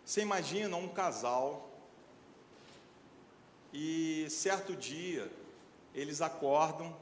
[0.06, 1.70] Você imagina um casal
[3.74, 5.30] e certo dia
[5.94, 6.96] eles acordam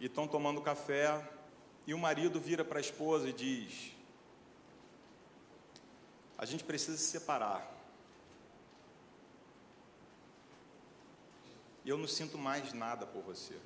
[0.00, 1.22] e estão tomando café,
[1.86, 3.92] e o marido vira para a esposa e diz:
[6.42, 7.64] A gente precisa se separar.
[11.84, 13.56] E eu não sinto mais nada por você.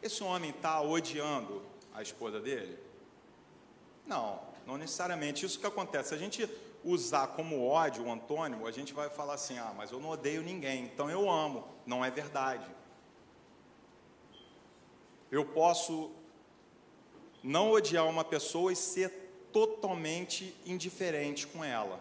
[0.00, 1.62] Esse homem está odiando
[1.92, 2.78] a esposa dele?
[4.06, 5.44] Não, não necessariamente.
[5.44, 6.14] Isso que acontece.
[6.14, 6.48] A gente
[6.82, 10.42] usar como ódio o antônimo, a gente vai falar assim: ah, mas eu não odeio
[10.42, 11.68] ninguém, então eu amo.
[11.84, 12.66] Não é verdade.
[15.30, 16.17] Eu posso
[17.42, 19.10] não odiar uma pessoa e ser
[19.52, 22.00] totalmente indiferente com ela.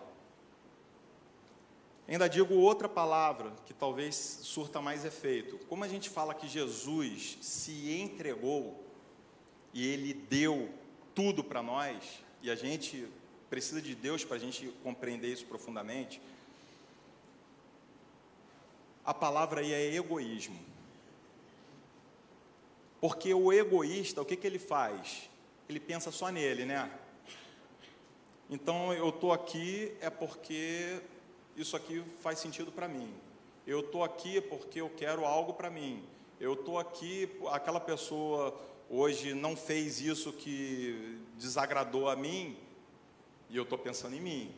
[2.07, 5.57] Ainda digo outra palavra que talvez surta mais efeito.
[5.67, 8.81] Como a gente fala que Jesus se entregou
[9.73, 10.69] e ele deu
[11.13, 13.07] tudo para nós, e a gente
[13.49, 16.21] precisa de Deus para a gente compreender isso profundamente.
[19.03, 20.59] A palavra aí é egoísmo.
[23.00, 25.30] Porque o egoísta, o que, que ele faz?
[25.70, 26.89] Ele pensa só nele, né?
[28.50, 31.00] Então eu estou aqui é porque
[31.56, 33.14] isso aqui faz sentido para mim.
[33.66, 36.04] Eu estou aqui porque eu quero algo para mim.
[36.39, 38.58] Eu estou aqui, aquela pessoa
[38.89, 42.56] hoje não fez isso que desagradou a mim,
[43.50, 44.56] e eu estou pensando em mim.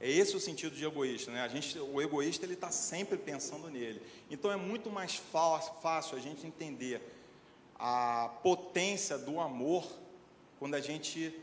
[0.00, 1.42] É esse o sentido de egoísta, né?
[1.42, 4.02] A gente, o egoísta ele está sempre pensando nele.
[4.30, 7.00] Então é muito mais fácil a gente entender
[7.76, 9.86] a potência do amor
[10.58, 11.34] quando a gente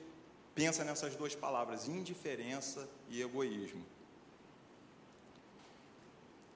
[0.54, 3.86] pensa nessas duas palavras, indiferença e egoísmo.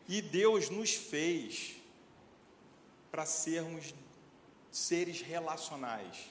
[0.07, 1.77] E Deus nos fez
[3.11, 3.93] para sermos
[4.71, 6.29] seres relacionais.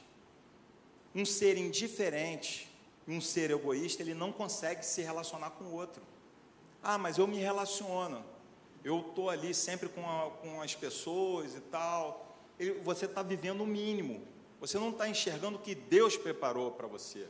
[1.15, 2.69] Um ser indiferente,
[3.07, 6.03] um ser egoísta, ele não consegue se relacionar com o outro.
[6.83, 8.25] Ah, mas eu me relaciono.
[8.85, 12.37] Eu estou ali sempre com, a, com as pessoas e tal.
[12.59, 14.23] E você está vivendo o mínimo.
[14.61, 17.27] Você não está enxergando o que Deus preparou para você.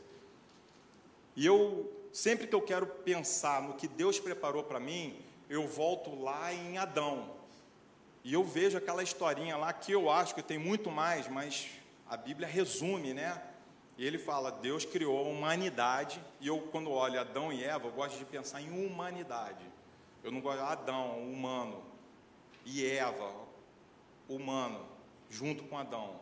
[1.35, 5.17] E eu, sempre que eu quero pensar no que Deus preparou para mim,
[5.49, 7.33] eu volto lá em Adão.
[8.23, 11.67] E eu vejo aquela historinha lá que eu acho que tem muito mais, mas
[12.09, 13.41] a Bíblia resume, né?
[13.97, 17.91] E ele fala: Deus criou a humanidade, e eu, quando olho Adão e Eva, eu
[17.91, 19.65] gosto de pensar em humanidade.
[20.23, 21.83] Eu não gosto de Adão, humano,
[22.65, 23.31] e Eva,
[24.27, 24.85] humano,
[25.29, 26.19] junto com Adão.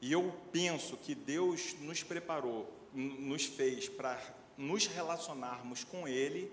[0.00, 4.20] E eu penso que Deus nos preparou, nos fez para
[4.58, 6.52] nos relacionarmos com Ele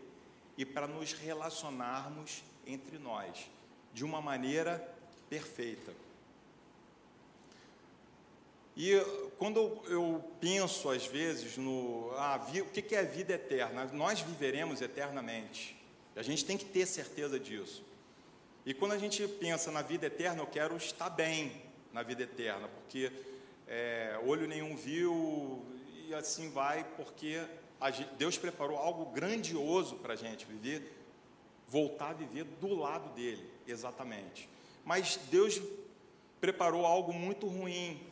[0.58, 3.50] e para nos relacionarmos entre nós
[3.94, 4.96] de uma maneira
[5.30, 5.92] perfeita.
[8.82, 8.98] E
[9.38, 14.82] quando eu penso às vezes no ah, o que é a vida eterna, nós viveremos
[14.82, 15.78] eternamente.
[16.16, 17.84] A gente tem que ter certeza disso.
[18.66, 21.62] E quando a gente pensa na vida eterna, eu quero estar bem
[21.92, 23.12] na vida eterna, porque
[23.68, 25.62] é, olho nenhum viu
[26.08, 27.46] e assim vai, porque
[28.18, 30.90] Deus preparou algo grandioso para a gente viver,
[31.68, 34.48] voltar a viver do lado dele, exatamente.
[34.86, 35.62] Mas Deus
[36.40, 38.08] preparou algo muito ruim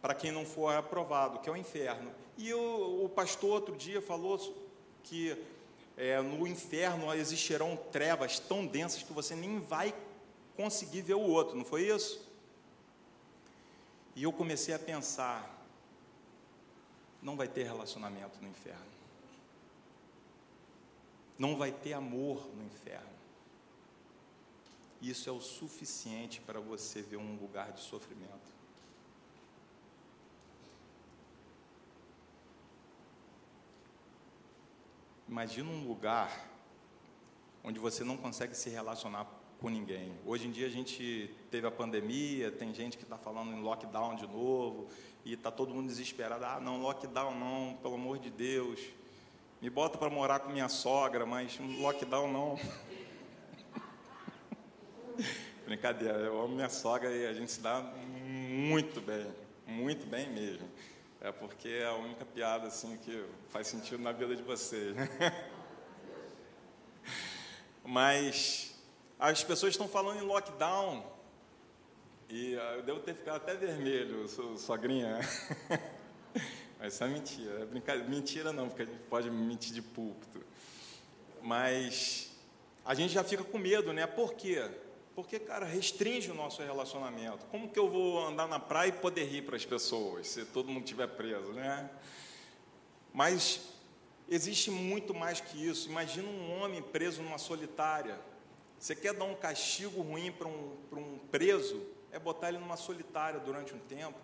[0.00, 2.10] para quem não for aprovado, que é o inferno.
[2.38, 4.38] E o, o pastor outro dia falou
[5.02, 5.36] que
[5.96, 9.94] é, no inferno existirão trevas tão densas que você nem vai
[10.56, 12.28] conseguir ver o outro, não foi isso?
[14.16, 15.64] E eu comecei a pensar,
[17.22, 18.90] não vai ter relacionamento no inferno.
[21.38, 23.08] Não vai ter amor no inferno.
[25.00, 28.49] Isso é o suficiente para você ver um lugar de sofrimento.
[35.30, 36.44] Imagina um lugar
[37.62, 39.28] onde você não consegue se relacionar
[39.60, 40.12] com ninguém.
[40.26, 44.16] Hoje em dia a gente teve a pandemia, tem gente que está falando em lockdown
[44.16, 44.88] de novo,
[45.24, 46.44] e está todo mundo desesperado.
[46.44, 48.80] Ah, não, lockdown não, pelo amor de Deus.
[49.62, 52.58] Me bota para morar com minha sogra, mas lockdown não.
[55.64, 57.80] Brincadeira, eu amo minha sogra e a gente se dá
[58.26, 59.32] muito bem,
[59.64, 60.68] muito bem mesmo.
[61.20, 64.96] É porque é a única piada assim que faz sentido na vida de vocês.
[64.96, 65.08] Né?
[67.84, 68.74] Mas
[69.18, 71.04] as pessoas estão falando em lockdown
[72.30, 75.18] e eu devo ter ficado até vermelho, sogrinha.
[76.80, 77.60] Mas isso é mentira.
[77.60, 78.08] É brincadeira.
[78.08, 80.40] Mentira não, porque a gente pode mentir de púlpito.
[81.42, 82.30] Mas
[82.82, 84.06] a gente já fica com medo, né?
[84.06, 84.70] Por quê?
[85.22, 87.44] Porque, cara, restringe o nosso relacionamento.
[87.46, 90.68] Como que eu vou andar na praia e poder rir para as pessoas, se todo
[90.68, 91.90] mundo estiver preso, né?
[93.12, 93.60] Mas
[94.28, 95.88] existe muito mais que isso.
[95.88, 98.18] Imagina um homem preso numa solitária.
[98.78, 101.80] Você quer dar um castigo ruim para um, um preso?
[102.12, 104.18] é botar ele numa solitária durante um tempo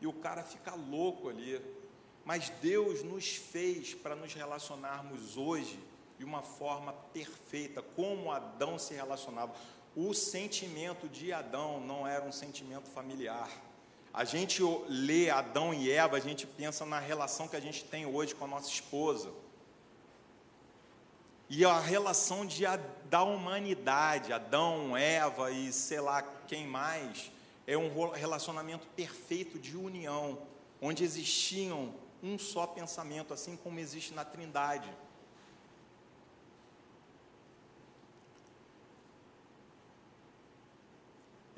[0.00, 1.60] e o cara fica louco ali.
[2.24, 5.78] Mas Deus nos fez para nos relacionarmos hoje
[6.18, 9.54] de uma forma perfeita, como Adão se relacionava.
[10.00, 13.50] O sentimento de Adão não era um sentimento familiar.
[14.14, 18.06] A gente lê Adão e Eva, a gente pensa na relação que a gente tem
[18.06, 19.32] hoje com a nossa esposa.
[21.50, 22.62] E a relação de,
[23.10, 27.32] da humanidade, Adão, Eva e sei lá quem mais,
[27.66, 30.38] é um relacionamento perfeito de união,
[30.80, 31.92] onde existiam
[32.22, 34.88] um só pensamento, assim como existe na Trindade.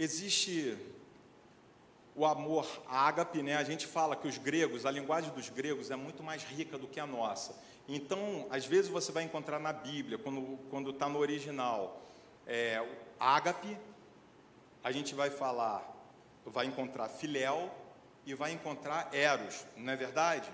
[0.03, 0.79] Existe
[2.17, 3.57] o amor ágape, né?
[3.57, 6.87] A gente fala que os gregos, a linguagem dos gregos é muito mais rica do
[6.87, 7.55] que a nossa.
[7.87, 10.19] Então, às vezes você vai encontrar na Bíblia,
[10.71, 12.01] quando está no original,
[12.47, 12.83] é,
[13.19, 13.77] ágape,
[14.83, 15.87] a gente vai falar,
[16.47, 17.71] vai encontrar filéu
[18.25, 20.51] e vai encontrar eros, não é verdade?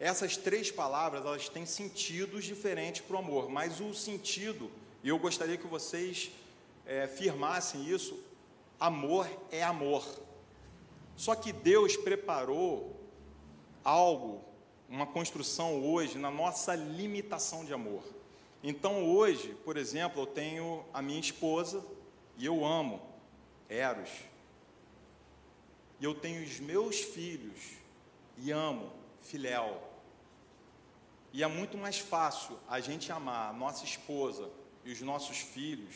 [0.00, 4.70] essas três palavras elas têm sentidos diferentes para o amor, mas o sentido,
[5.04, 6.30] e eu gostaria que vocês
[6.86, 8.18] é, firmassem isso:
[8.80, 10.02] amor é amor.
[11.14, 12.98] Só que Deus preparou
[13.84, 14.42] algo,
[14.88, 18.02] uma construção hoje na nossa limitação de amor.
[18.62, 21.84] Então hoje, por exemplo, eu tenho a minha esposa
[22.38, 23.00] e eu amo
[23.68, 24.10] Eros.
[26.00, 27.60] E eu tenho os meus filhos
[28.38, 29.82] e amo Filéu.
[31.32, 34.50] E é muito mais fácil a gente amar a nossa esposa
[34.84, 35.94] e os nossos filhos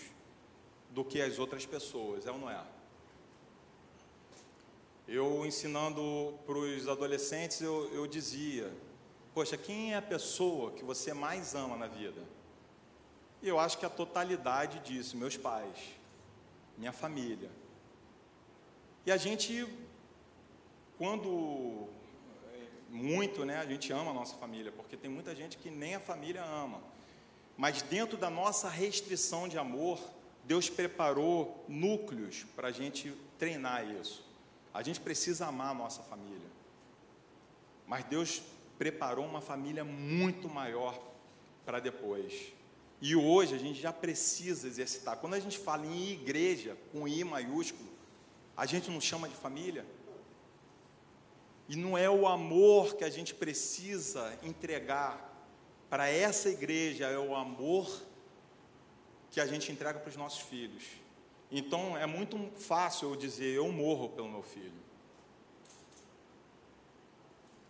[0.90, 2.73] do que as outras pessoas, é ou não é?
[5.06, 8.72] Eu ensinando para os adolescentes, eu, eu dizia:
[9.34, 12.22] Poxa, quem é a pessoa que você mais ama na vida?
[13.42, 15.76] E eu acho que a totalidade disso, meus pais,
[16.78, 17.50] minha família.
[19.04, 19.68] E a gente,
[20.96, 21.88] quando
[22.88, 23.58] muito, né?
[23.58, 26.80] A gente ama a nossa família, porque tem muita gente que nem a família ama.
[27.56, 30.00] Mas dentro da nossa restrição de amor,
[30.44, 34.23] Deus preparou núcleos para a gente treinar isso.
[34.74, 36.48] A gente precisa amar a nossa família.
[37.86, 38.42] Mas Deus
[38.76, 41.00] preparou uma família muito maior
[41.64, 42.52] para depois.
[43.00, 45.18] E hoje a gente já precisa exercitar.
[45.18, 47.88] Quando a gente fala em igreja, com I maiúsculo,
[48.56, 49.86] a gente não chama de família?
[51.68, 55.32] E não é o amor que a gente precisa entregar
[55.88, 58.02] para essa igreja, é o amor
[59.30, 60.84] que a gente entrega para os nossos filhos.
[61.50, 64.82] Então é muito fácil eu dizer eu morro pelo meu filho.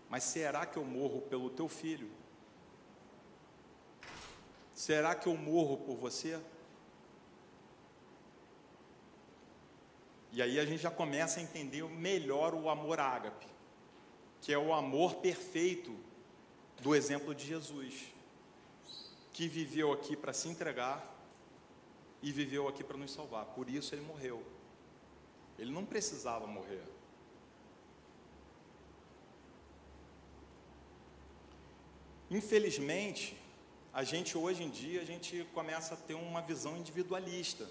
[0.08, 2.10] Mas será que eu morro pelo teu filho?
[4.72, 6.40] Será que eu morro por você?
[10.32, 13.54] E aí a gente já começa a entender melhor o amor ágape
[14.44, 15.96] que é o amor perfeito
[16.82, 18.12] do exemplo de Jesus,
[19.32, 21.13] que viveu aqui para se entregar
[22.24, 23.44] e viveu aqui para nos salvar.
[23.56, 24.42] Por isso ele morreu.
[25.58, 26.82] Ele não precisava morrer.
[32.30, 33.36] Infelizmente,
[33.92, 37.68] a gente hoje em dia a gente começa a ter uma visão individualista.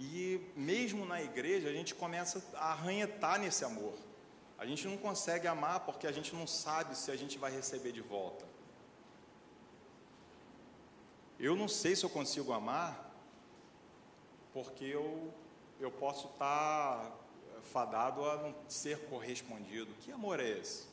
[0.00, 3.94] E mesmo na igreja a gente começa a arranhetar nesse amor.
[4.56, 7.92] A gente não consegue amar porque a gente não sabe se a gente vai receber
[7.92, 8.46] de volta.
[11.38, 13.13] Eu não sei se eu consigo amar
[14.54, 15.34] porque eu,
[15.80, 17.12] eu posso estar
[17.64, 19.92] fadado a não ser correspondido.
[20.00, 20.84] Que amor é esse?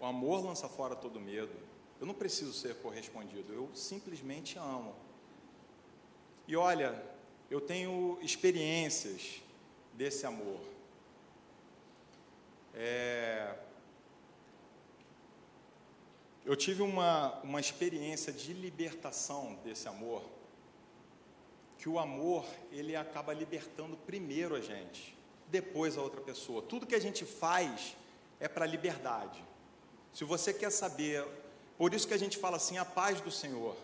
[0.00, 1.52] O amor lança fora todo medo.
[2.00, 4.94] Eu não preciso ser correspondido, eu simplesmente amo.
[6.48, 7.00] E olha,
[7.50, 9.40] eu tenho experiências
[9.92, 10.60] desse amor.
[12.74, 13.54] É...
[16.44, 20.24] Eu tive uma, uma experiência de libertação desse amor,
[21.82, 25.18] que o amor, ele acaba libertando primeiro a gente,
[25.48, 26.62] depois a outra pessoa.
[26.62, 27.96] Tudo que a gente faz
[28.38, 29.44] é para liberdade.
[30.14, 31.26] Se você quer saber,
[31.76, 33.76] por isso que a gente fala assim, a paz do Senhor,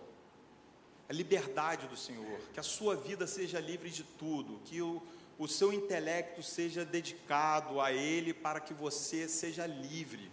[1.08, 5.02] a liberdade do Senhor, que a sua vida seja livre de tudo, que o
[5.38, 10.28] o seu intelecto seja dedicado a Ele para que você seja livre,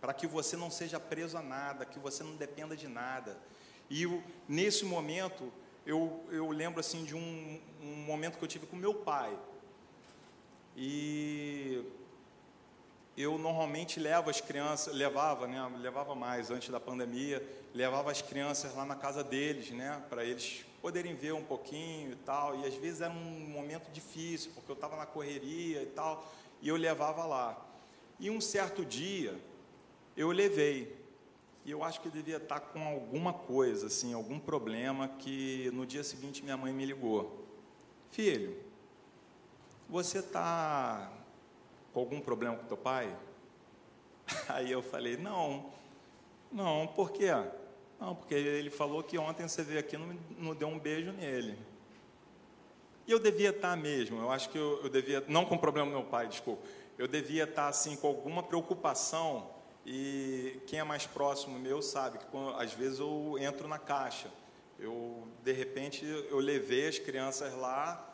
[0.00, 3.38] para que você não seja preso a nada, que você não dependa de nada.
[3.88, 4.06] E
[4.48, 5.52] nesse momento,
[5.86, 9.36] eu, eu lembro assim de um, um momento que eu tive com meu pai.
[10.76, 11.84] E
[13.16, 18.74] eu normalmente levo as crianças, levava, né, levava mais antes da pandemia, levava as crianças
[18.74, 22.58] lá na casa deles, né, para eles poderem ver um pouquinho e tal.
[22.60, 26.68] E às vezes era um momento difícil, porque eu estava na correria e tal, e
[26.68, 27.66] eu levava lá.
[28.18, 29.38] E um certo dia,
[30.16, 30.99] eu levei.
[31.70, 36.02] E eu acho que devia estar com alguma coisa, assim, algum problema, que no dia
[36.02, 37.46] seguinte minha mãe me ligou.
[38.10, 38.58] Filho,
[39.88, 41.12] você está
[41.92, 43.16] com algum problema com teu pai?
[44.50, 45.70] Aí eu falei, não,
[46.50, 47.28] não, por quê?
[48.00, 51.12] Não, porque ele falou que ontem você veio aqui e não, não deu um beijo
[51.12, 51.56] nele.
[53.06, 55.96] E eu devia estar mesmo, eu acho que eu, eu devia, não com problema do
[55.96, 56.66] meu pai, desculpa,
[56.98, 62.26] eu devia estar assim com alguma preocupação e quem é mais próximo meu sabe que
[62.26, 64.30] quando, às vezes eu entro na caixa.
[64.78, 68.06] Eu de repente eu levei as crianças lá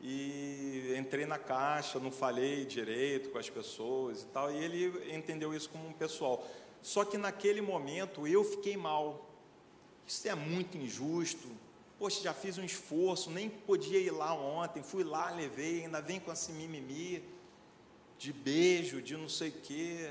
[0.00, 5.54] e entrei na caixa, não falei direito com as pessoas e tal, e ele entendeu
[5.54, 6.46] isso como um pessoal.
[6.82, 9.28] Só que naquele momento eu fiquei mal.
[10.06, 11.48] Isso é muito injusto.
[11.98, 16.20] Poxa, já fiz um esforço, nem podia ir lá ontem, fui lá, levei, ainda vem
[16.20, 17.24] com esse mimimi
[18.18, 20.10] de beijo, de não sei o quê.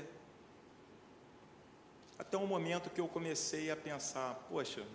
[2.18, 4.86] Até um momento que eu comecei a pensar: poxa,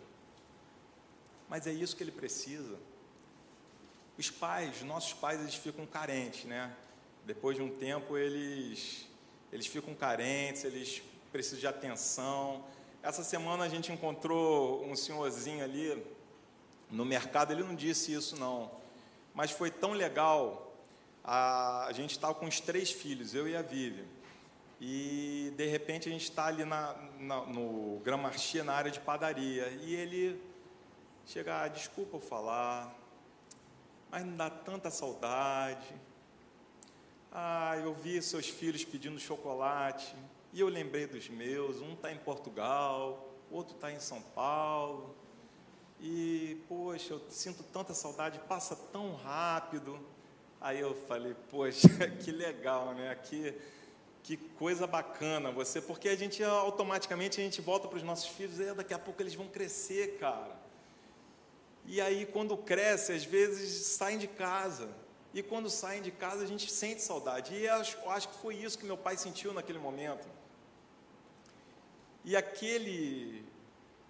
[1.47, 2.77] mas é isso que ele precisa.
[4.17, 6.75] Os pais, nossos pais, eles ficam carentes, né?
[7.25, 9.07] Depois de um tempo, eles,
[9.51, 11.01] eles ficam carentes, eles
[11.31, 12.63] precisam de atenção.
[13.03, 16.03] Essa semana a gente encontrou um senhorzinho ali
[16.89, 18.71] no mercado, ele não disse isso não,
[19.33, 20.75] mas foi tão legal.
[21.23, 24.05] A, a gente estava com os três filhos, eu e a Vivi.
[24.83, 29.67] E de repente a gente está ali na, na, no Gramarchia, na área de padaria,
[29.83, 30.41] e ele
[31.23, 32.91] chega, ah, desculpa eu falar,
[34.09, 35.93] mas não dá tanta saudade.
[37.31, 40.15] Ah, eu vi seus filhos pedindo chocolate,
[40.51, 45.15] e eu lembrei dos meus, um está em Portugal, outro está em São Paulo.
[45.99, 49.99] E, poxa, eu sinto tanta saudade, passa tão rápido.
[50.59, 51.87] Aí eu falei, poxa,
[52.19, 53.13] que legal, né?
[53.13, 53.55] Que,
[54.23, 58.59] que coisa bacana você, porque a gente automaticamente a gente volta para os nossos filhos
[58.59, 60.55] e daqui a pouco eles vão crescer, cara.
[61.85, 64.89] E aí, quando cresce, às vezes saem de casa.
[65.33, 67.55] E quando saem de casa, a gente sente saudade.
[67.55, 70.27] E eu acho, eu acho que foi isso que meu pai sentiu naquele momento.
[72.23, 73.43] E aquele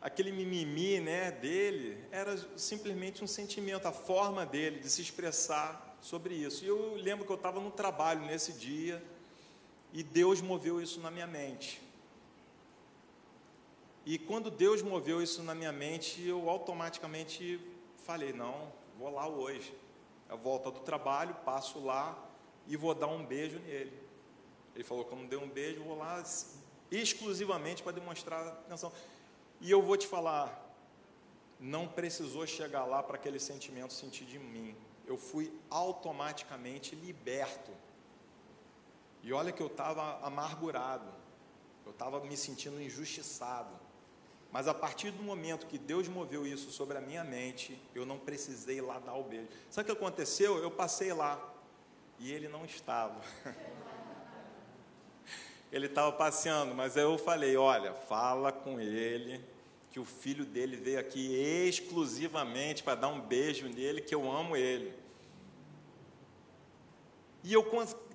[0.02, 6.34] aquele mimimi né, dele era simplesmente um sentimento, a forma dele de se expressar sobre
[6.34, 6.66] isso.
[6.66, 9.02] E eu lembro que eu estava no trabalho nesse dia
[9.94, 11.82] e Deus moveu isso na minha mente.
[14.06, 17.60] E quando Deus moveu isso na minha mente, eu automaticamente
[18.06, 19.74] falei: não, vou lá hoje.
[20.30, 22.18] Eu volto do trabalho, passo lá
[22.68, 23.92] e vou dar um beijo nele.
[24.74, 26.24] Ele falou que eu dei um beijo, vou lá
[26.90, 28.92] exclusivamente para demonstrar atenção.
[29.60, 30.74] E eu vou te falar,
[31.60, 34.76] não precisou chegar lá para aquele sentimento sentir de mim.
[35.06, 37.72] Eu fui automaticamente liberto.
[39.24, 41.08] E olha que eu estava amargurado,
[41.86, 43.80] eu estava me sentindo injustiçado.
[44.52, 48.20] Mas a partir do momento que Deus moveu isso sobre a minha mente, eu não
[48.20, 49.48] precisei lá dar o beijo.
[49.70, 50.58] Sabe o que aconteceu?
[50.58, 51.40] Eu passei lá
[52.20, 53.22] e ele não estava.
[55.72, 59.44] ele estava passeando, mas eu falei: olha, fala com ele,
[59.90, 61.34] que o filho dele veio aqui
[61.68, 64.94] exclusivamente para dar um beijo nele, que eu amo ele.
[67.44, 67.64] E eu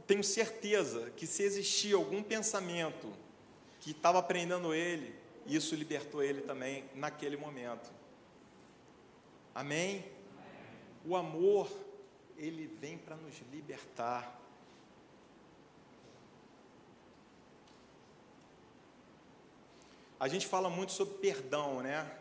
[0.07, 3.13] tenho certeza que se existia algum pensamento
[3.81, 5.15] que estava prendendo ele,
[5.47, 7.91] isso libertou ele também naquele momento.
[9.55, 10.05] Amém?
[11.05, 11.71] O amor,
[12.37, 14.41] ele vem para nos libertar.
[20.19, 22.19] A gente fala muito sobre perdão, né?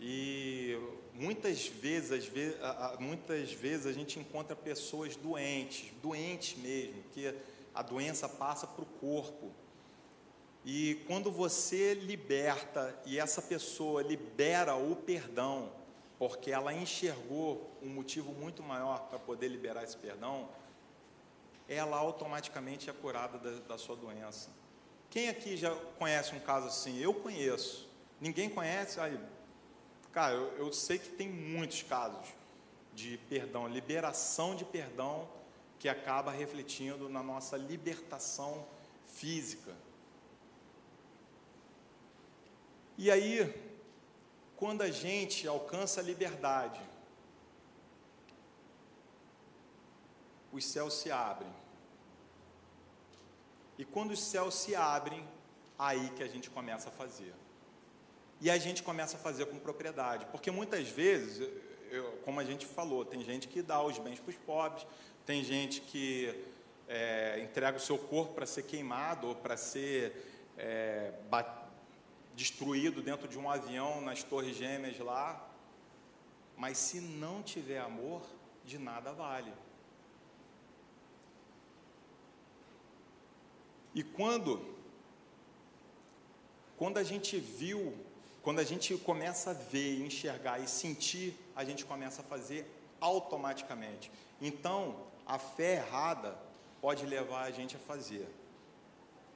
[0.00, 0.78] E
[1.14, 2.56] muitas vezes, vezes,
[2.98, 7.34] muitas vezes a gente encontra pessoas doentes, doentes mesmo, que
[7.74, 9.50] a doença passa para o corpo.
[10.64, 15.70] E quando você liberta e essa pessoa libera o perdão,
[16.18, 20.48] porque ela enxergou um motivo muito maior para poder liberar esse perdão,
[21.68, 24.50] ela automaticamente é curada da, da sua doença.
[25.10, 26.98] Quem aqui já conhece um caso assim?
[26.98, 27.88] Eu conheço.
[28.20, 29.00] Ninguém conhece?
[29.00, 29.18] Aí,
[30.12, 32.28] cara, eu, eu sei que tem muitos casos
[32.94, 35.28] de perdão, liberação de perdão
[35.78, 38.66] que acaba refletindo na nossa libertação
[39.04, 39.74] física.
[42.96, 43.52] E aí,
[44.56, 46.80] quando a gente alcança a liberdade,
[50.52, 51.52] os céus se abrem.
[53.78, 55.26] E quando os céus se abrem,
[55.78, 57.34] aí que a gente começa a fazer.
[58.42, 61.48] E a gente começa a fazer com propriedade, porque muitas vezes,
[61.92, 64.84] eu, como a gente falou, tem gente que dá os bens para os pobres,
[65.24, 66.44] tem gente que
[66.88, 71.12] é, entrega o seu corpo para ser queimado ou para ser é,
[72.34, 75.48] destruído dentro de um avião nas Torres Gêmeas lá.
[76.56, 78.22] Mas se não tiver amor,
[78.64, 79.52] de nada vale.
[83.94, 84.82] E quando
[86.76, 87.94] quando a gente viu,
[88.42, 92.66] quando a gente começa a ver, enxergar e sentir, a gente começa a fazer
[93.00, 94.10] automaticamente.
[94.40, 96.36] Então, a fé errada
[96.80, 98.28] pode levar a gente a fazer.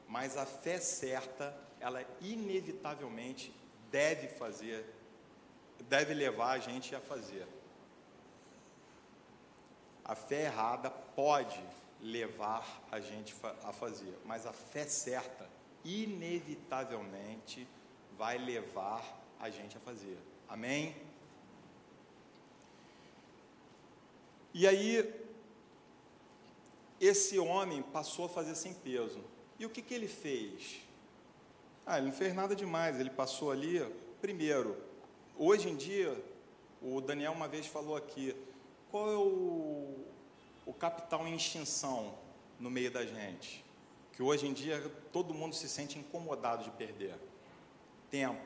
[0.09, 3.55] Mas a fé certa, ela inevitavelmente
[3.91, 4.85] deve fazer,
[5.89, 7.47] deve levar a gente a fazer.
[10.05, 11.63] A fé errada pode
[12.01, 15.49] levar a gente a fazer, mas a fé certa,
[15.85, 17.67] inevitavelmente,
[18.17, 19.03] vai levar
[19.39, 20.19] a gente a fazer.
[20.49, 20.95] Amém?
[24.55, 25.13] E aí,
[27.01, 29.23] esse homem passou a fazer sem peso.
[29.59, 30.81] E o que, que ele fez?
[31.85, 33.81] Ah, ele não fez nada demais, ele passou ali.
[34.21, 34.77] Primeiro,
[35.37, 36.17] hoje em dia,
[36.83, 38.35] o Daniel uma vez falou aqui,
[38.91, 39.95] qual é o,
[40.65, 42.15] o capital em extinção
[42.59, 43.65] no meio da gente?
[44.13, 47.15] Que hoje em dia todo mundo se sente incomodado de perder.
[48.11, 48.41] Tempo.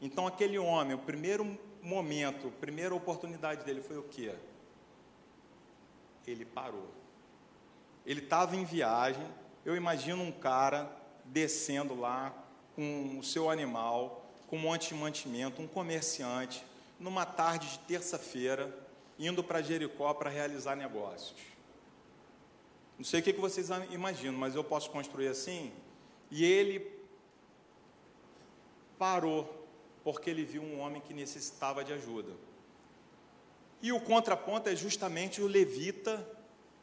[0.00, 4.34] Então aquele homem, o primeiro momento, a primeira oportunidade dele foi o quê?
[6.26, 6.90] Ele parou.
[8.04, 9.26] Ele estava em viagem,
[9.64, 10.90] eu imagino um cara
[11.24, 12.32] descendo lá
[12.74, 16.64] com o seu animal, com um monte de mantimento, um comerciante,
[17.00, 18.72] numa tarde de terça-feira,
[19.18, 21.40] indo para Jericó para realizar negócios.
[22.98, 25.72] Não sei o que vocês imaginam, mas eu posso construir assim.
[26.30, 26.80] E ele
[28.98, 29.66] parou,
[30.02, 32.32] porque ele viu um homem que necessitava de ajuda.
[33.82, 36.26] E o contraponto é justamente o levita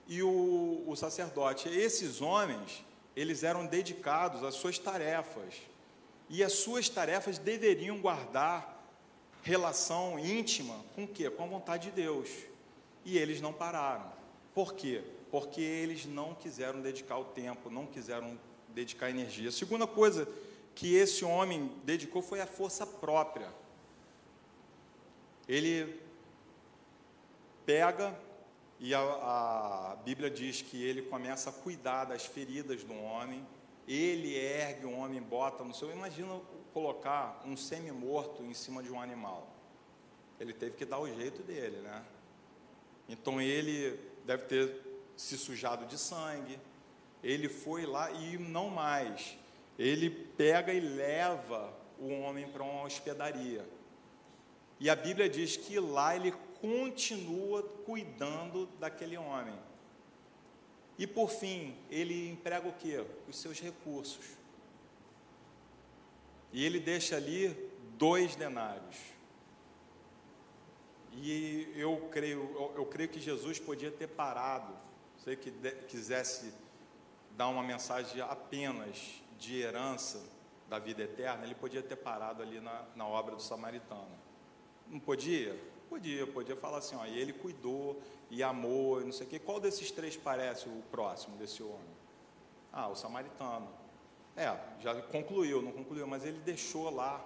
[0.08, 1.68] e o, o sacerdote.
[1.70, 2.84] Esses homens,
[3.16, 5.56] eles eram dedicados às suas tarefas.
[6.30, 8.74] E as suas tarefas deveriam guardar
[9.42, 11.30] relação íntima com o quê?
[11.30, 12.30] Com a vontade de Deus.
[13.04, 14.12] E eles não pararam.
[14.54, 15.04] Por quê?
[15.30, 18.40] Porque eles não quiseram dedicar o tempo, não quiseram
[18.70, 19.50] dedicar energia.
[19.50, 20.28] A segunda coisa
[20.76, 23.54] que esse homem dedicou foi a força própria.
[25.48, 26.02] Ele
[27.66, 28.18] pega
[28.80, 33.46] e a, a, Bíblia diz que ele começa a cuidar das feridas do homem,
[33.88, 35.92] ele ergue o homem, bota no seu.
[35.92, 36.42] Imagina
[36.74, 39.48] colocar um semi-morto em cima de um animal.
[40.40, 42.04] Ele teve que dar o jeito dele, né?
[43.08, 44.82] Então ele deve ter
[45.16, 46.60] se sujado de sangue.
[47.24, 49.38] Ele foi lá e não mais.
[49.78, 53.66] Ele pega e leva o homem para uma hospedaria.
[54.80, 59.58] E a Bíblia diz que lá ele continua cuidando daquele homem.
[60.98, 63.04] E por fim, ele emprega o que?
[63.28, 64.26] Os seus recursos.
[66.52, 67.50] E ele deixa ali
[67.98, 68.98] dois denários.
[71.14, 74.74] E eu creio, eu, eu creio que Jesus podia ter parado,
[75.24, 76.54] se de, quisesse
[77.36, 80.24] dar uma mensagem apenas de herança
[80.70, 84.18] da vida eterna, ele podia ter parado ali na, na obra do samaritano.
[84.88, 85.60] Não podia?
[85.90, 89.40] Podia, podia falar assim, ó, e ele cuidou e amou, e não sei o quê.
[89.40, 91.94] Qual desses três parece o próximo desse homem?
[92.72, 93.68] Ah, o samaritano.
[94.36, 97.24] É, já concluiu, não concluiu, mas ele deixou lá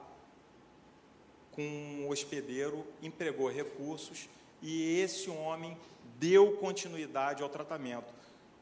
[1.51, 4.27] com o hospedeiro, empregou recursos
[4.61, 5.77] e esse homem
[6.19, 8.13] deu continuidade ao tratamento.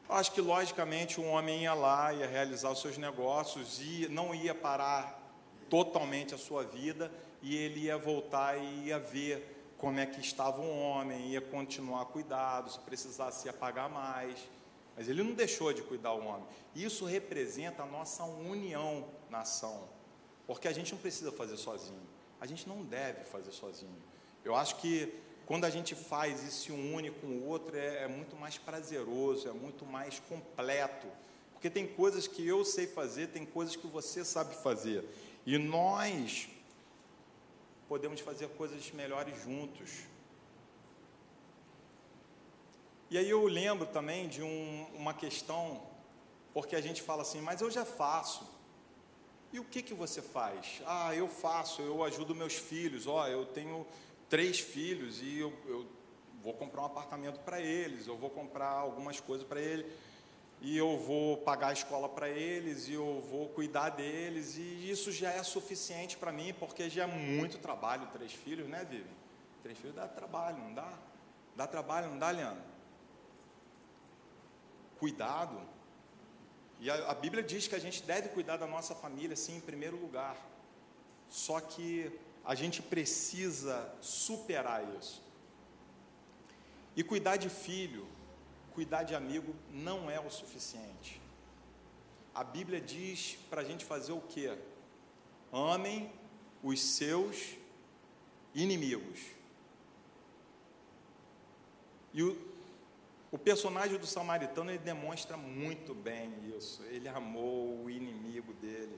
[0.08, 4.54] Acho que logicamente o homem ia lá, ia realizar os seus negócios e não ia
[4.54, 5.20] parar
[5.68, 7.10] totalmente a sua vida
[7.42, 12.06] e ele ia voltar e ia ver como é que estava o homem, ia continuar
[12.06, 14.38] cuidado, se precisasse ia pagar mais.
[14.96, 16.46] Mas ele não deixou de cuidar o homem.
[16.74, 19.88] Isso representa a nossa união na ação.
[20.46, 22.00] Porque a gente não precisa fazer sozinho.
[22.40, 23.96] A gente não deve fazer sozinho.
[24.44, 25.12] Eu acho que
[25.46, 29.48] quando a gente faz e se une com o outro, é, é muito mais prazeroso,
[29.48, 31.06] é muito mais completo.
[31.52, 35.04] Porque tem coisas que eu sei fazer, tem coisas que você sabe fazer.
[35.46, 36.48] E nós
[37.88, 39.90] podemos fazer coisas melhores juntos.
[43.08, 45.80] E aí eu lembro também de um, uma questão,
[46.52, 48.44] porque a gente fala assim, mas eu já faço.
[49.52, 50.82] E o que, que você faz?
[50.84, 53.06] Ah, eu faço, eu ajudo meus filhos.
[53.06, 53.86] Ó, eu tenho
[54.28, 55.86] três filhos e eu, eu
[56.42, 59.86] vou comprar um apartamento para eles, eu vou comprar algumas coisas para eles
[60.60, 65.12] e eu vou pagar a escola para eles, e eu vou cuidar deles, e isso
[65.12, 69.04] já é suficiente para mim, porque já é muito trabalho, três filhos, né, Vivi?
[69.62, 70.92] Três filhos dá trabalho, não dá?
[71.54, 72.64] Dá trabalho, não dá, Leandro?
[74.98, 75.60] Cuidado.
[76.80, 79.60] E a, a Bíblia diz que a gente deve cuidar da nossa família, sim, em
[79.60, 80.36] primeiro lugar.
[81.28, 82.10] Só que
[82.46, 85.20] a gente precisa superar isso.
[86.94, 88.06] E cuidar de filho,
[88.72, 91.20] cuidar de amigo não é o suficiente.
[92.32, 94.56] A Bíblia diz para a gente fazer o quê?
[95.52, 96.10] Amem
[96.62, 97.56] os seus
[98.54, 99.20] inimigos.
[102.14, 102.36] E o,
[103.32, 106.82] o personagem do samaritano ele demonstra muito bem isso.
[106.84, 108.96] Ele amou o inimigo dele.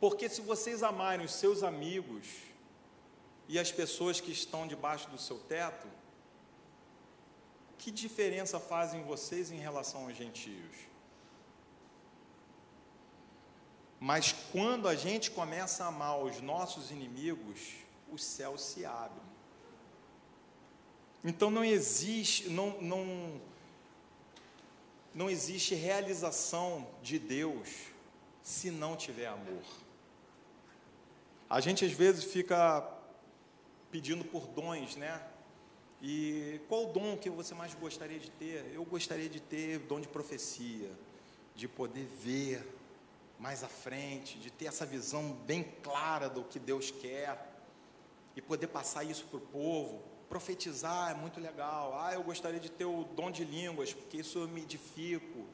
[0.00, 2.26] Porque se vocês amarem os seus amigos
[3.46, 5.86] e as pessoas que estão debaixo do seu teto,
[7.76, 10.90] que diferença fazem vocês em relação aos gentios?
[14.00, 17.74] Mas quando a gente começa a amar os nossos inimigos,
[18.10, 19.20] o céu se abre.
[21.22, 23.38] Então não existe, não, não,
[25.14, 27.68] não existe realização de Deus
[28.42, 29.62] se não tiver amor.
[31.50, 32.88] A gente às vezes fica
[33.90, 35.20] pedindo por dons, né?
[36.00, 38.70] E qual o dom que você mais gostaria de ter?
[38.72, 40.92] Eu gostaria de ter dom de profecia,
[41.56, 42.64] de poder ver
[43.36, 47.52] mais à frente, de ter essa visão bem clara do que Deus quer
[48.36, 50.04] e poder passar isso para o povo.
[50.28, 51.98] Profetizar é muito legal.
[52.00, 55.46] Ah, eu gostaria de ter o dom de línguas, porque isso eu me edifico.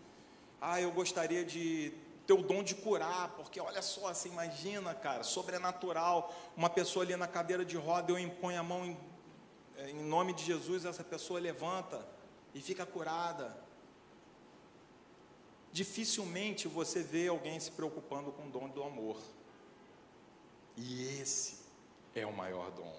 [0.60, 1.90] Ah, eu gostaria de
[2.26, 7.14] ter o dom de curar, porque olha só, você imagina, cara, sobrenatural, uma pessoa ali
[7.16, 8.98] na cadeira de roda, eu imponho a mão em,
[9.76, 12.04] eh, em nome de Jesus, essa pessoa levanta
[12.52, 13.56] e fica curada.
[15.72, 19.20] Dificilmente você vê alguém se preocupando com o dom do amor.
[20.76, 21.58] E esse
[22.14, 22.94] é o maior dom.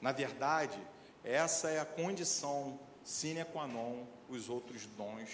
[0.00, 0.78] Na verdade,
[1.22, 5.28] essa é a condição sine qua non, os outros dons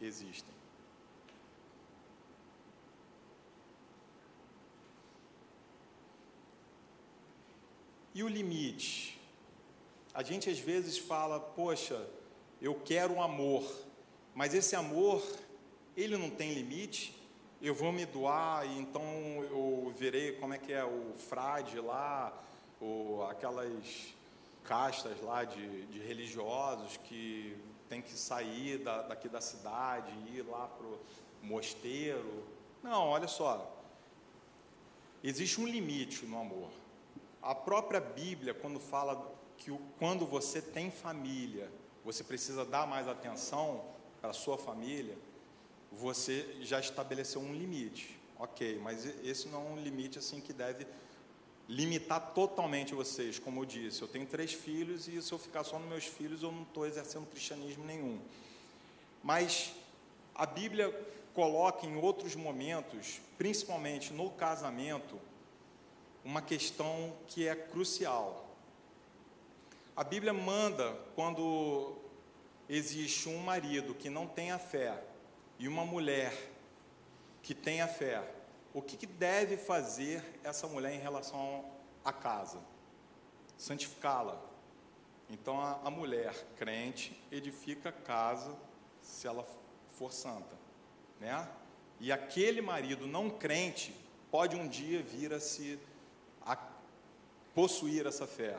[0.00, 0.54] existem.
[8.16, 9.20] E o limite?
[10.14, 12.02] A gente às vezes fala, poxa,
[12.62, 13.70] eu quero um amor,
[14.34, 15.22] mas esse amor,
[15.94, 17.14] ele não tem limite?
[17.60, 19.02] Eu vou me doar e então
[19.50, 22.32] eu verei como é que é o frade lá,
[22.80, 24.14] ou aquelas
[24.64, 27.54] castas lá de, de religiosos que
[27.86, 30.98] tem que sair da, daqui da cidade, ir lá para o
[31.42, 32.46] mosteiro.
[32.82, 33.70] Não, olha só.
[35.22, 36.85] Existe um limite no amor.
[37.46, 39.70] A própria Bíblia, quando fala que
[40.00, 41.70] quando você tem família,
[42.04, 43.84] você precisa dar mais atenção
[44.20, 45.16] para a sua família,
[45.92, 48.18] você já estabeleceu um limite.
[48.36, 50.88] Ok, mas esse não é um limite assim que deve
[51.68, 53.38] limitar totalmente vocês.
[53.38, 56.42] Como eu disse, eu tenho três filhos e se eu ficar só nos meus filhos,
[56.42, 58.20] eu não estou exercendo cristianismo nenhum.
[59.22, 59.72] Mas
[60.34, 60.92] a Bíblia
[61.32, 65.16] coloca em outros momentos, principalmente no casamento,
[66.26, 68.50] uma questão que é crucial.
[69.94, 71.96] A Bíblia manda, quando
[72.68, 75.00] existe um marido que não tem a fé
[75.56, 76.36] e uma mulher
[77.44, 78.28] que tem a fé,
[78.74, 81.64] o que, que deve fazer essa mulher em relação
[82.04, 82.58] à casa?
[83.56, 84.36] Santificá-la.
[85.30, 88.52] Então a, a mulher crente edifica a casa
[89.00, 89.46] se ela
[89.96, 90.58] for santa,
[91.20, 91.48] né?
[92.00, 93.94] E aquele marido não crente
[94.28, 95.78] pode um dia vir a se
[97.56, 98.54] possuir essa fé.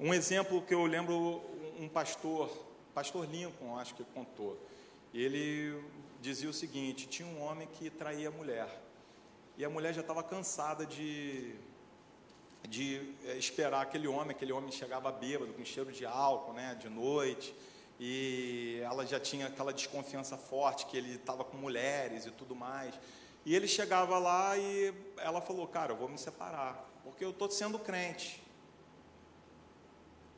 [0.00, 1.42] Um exemplo que eu lembro,
[1.78, 2.48] um pastor,
[2.94, 4.58] pastor Lincoln, acho que contou.
[5.12, 5.78] Ele
[6.22, 8.66] dizia o seguinte: tinha um homem que traía a mulher.
[9.58, 11.54] E a mulher já estava cansada de,
[12.66, 16.88] de é, esperar aquele homem, aquele homem chegava bêbado, com cheiro de álcool, né, de
[16.88, 17.54] noite,
[18.00, 22.98] e ela já tinha aquela desconfiança forte que ele estava com mulheres e tudo mais.
[23.44, 27.50] E ele chegava lá e ela falou: Cara, eu vou me separar porque eu estou
[27.50, 28.42] sendo crente.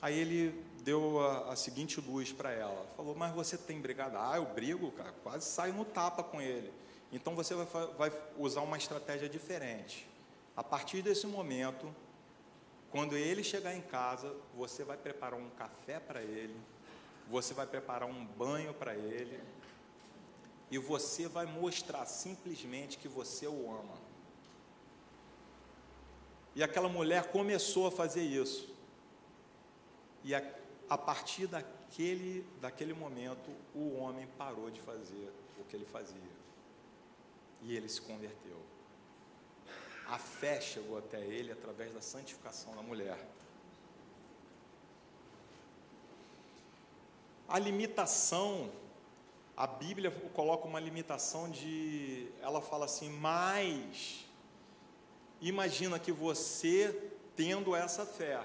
[0.03, 4.17] Aí ele deu a, a seguinte luz para ela: falou, mas você tem brigado?
[4.19, 6.73] Ah, eu brigo, cara, quase saio no tapa com ele.
[7.13, 10.07] Então você vai, vai usar uma estratégia diferente.
[10.57, 11.95] A partir desse momento,
[12.91, 16.57] quando ele chegar em casa, você vai preparar um café para ele,
[17.29, 19.41] você vai preparar um banho para ele,
[20.71, 24.06] e você vai mostrar simplesmente que você o ama.
[26.57, 28.75] E aquela mulher começou a fazer isso.
[30.25, 30.43] E a,
[30.89, 35.31] a partir daquele, daquele momento, o homem parou de fazer
[35.61, 36.17] o que ele fazia.
[37.61, 38.57] E ele se converteu.
[40.09, 43.19] A fé chegou até ele através da santificação da mulher.
[47.47, 48.71] A limitação,
[49.55, 54.26] a Bíblia coloca uma limitação de, ela fala assim, mais
[55.41, 58.41] Imagina que você, tendo essa fé,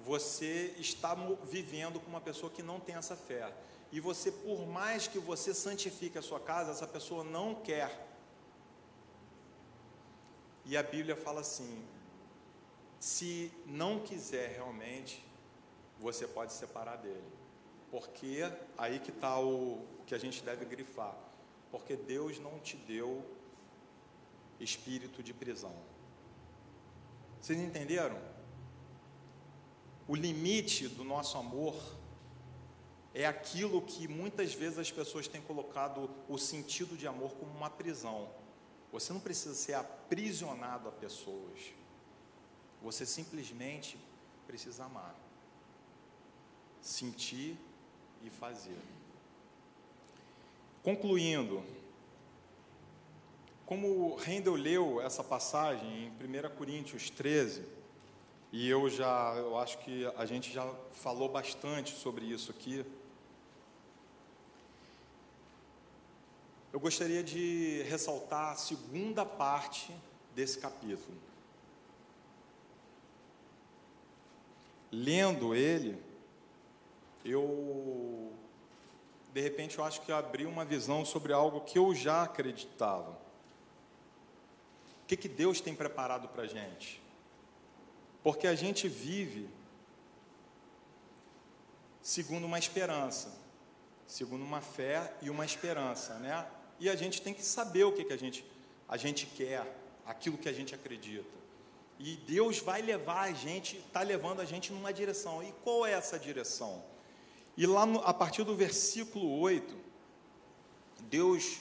[0.00, 3.52] você está vivendo com uma pessoa que não tem essa fé.
[3.90, 8.08] E você, por mais que você santifique a sua casa, essa pessoa não quer.
[10.64, 11.84] E a Bíblia fala assim:
[12.98, 15.24] se não quiser realmente,
[15.98, 17.32] você pode separar dele.
[17.90, 18.40] Porque
[18.78, 21.14] aí que está o, que a gente deve grifar.
[21.70, 23.24] Porque Deus não te deu
[24.58, 25.74] espírito de prisão.
[27.42, 28.16] Vocês entenderam?
[30.06, 31.74] O limite do nosso amor
[33.12, 37.68] é aquilo que muitas vezes as pessoas têm colocado o sentido de amor como uma
[37.68, 38.30] prisão.
[38.92, 41.58] Você não precisa ser aprisionado a pessoas.
[42.80, 43.98] Você simplesmente
[44.46, 45.16] precisa amar,
[46.80, 47.56] sentir
[48.22, 48.78] e fazer.
[50.84, 51.60] Concluindo,
[53.66, 57.64] Como Rendel leu essa passagem em 1 Coríntios 13,
[58.52, 62.84] e eu já, eu acho que a gente já falou bastante sobre isso aqui.
[66.72, 69.94] Eu gostaria de ressaltar a segunda parte
[70.34, 71.16] desse capítulo.
[74.90, 75.98] Lendo ele,
[77.24, 78.32] eu
[79.32, 83.21] de repente eu acho que abri uma visão sobre algo que eu já acreditava.
[85.12, 86.98] Que, que Deus tem preparado para a gente?
[88.22, 89.46] Porque a gente vive
[92.00, 93.30] segundo uma esperança,
[94.06, 96.46] segundo uma fé e uma esperança, né?
[96.80, 98.42] E a gente tem que saber o que, que a, gente,
[98.88, 101.28] a gente quer, aquilo que a gente acredita.
[101.98, 105.42] E Deus vai levar a gente, está levando a gente numa direção.
[105.42, 106.82] E qual é essa direção?
[107.54, 109.76] E lá no, a partir do versículo 8,
[111.02, 111.60] Deus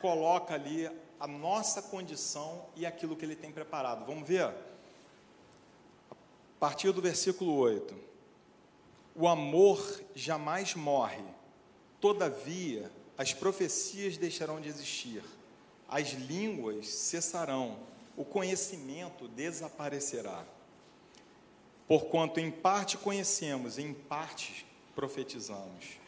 [0.00, 0.88] coloca ali
[1.20, 4.06] a nossa condição e aquilo que Ele tem preparado.
[4.06, 4.44] Vamos ver?
[6.10, 7.94] A partir do versículo 8:
[9.14, 11.22] O amor jamais morre,
[12.00, 15.24] todavia as profecias deixarão de existir,
[15.88, 17.78] as línguas cessarão,
[18.16, 20.44] o conhecimento desaparecerá.
[21.86, 25.98] Porquanto em parte conhecemos, em parte profetizamos.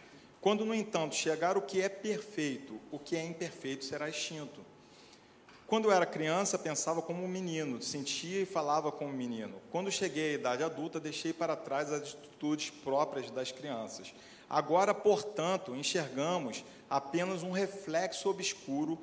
[0.40, 4.60] Quando, no entanto, chegar o que é perfeito, o que é imperfeito será extinto.
[5.70, 9.54] Quando eu era criança, pensava como um menino, sentia e falava como um menino.
[9.70, 14.12] Quando cheguei à idade adulta, deixei para trás as atitudes próprias das crianças.
[14.48, 18.98] Agora, portanto, enxergamos apenas um reflexo obscuro,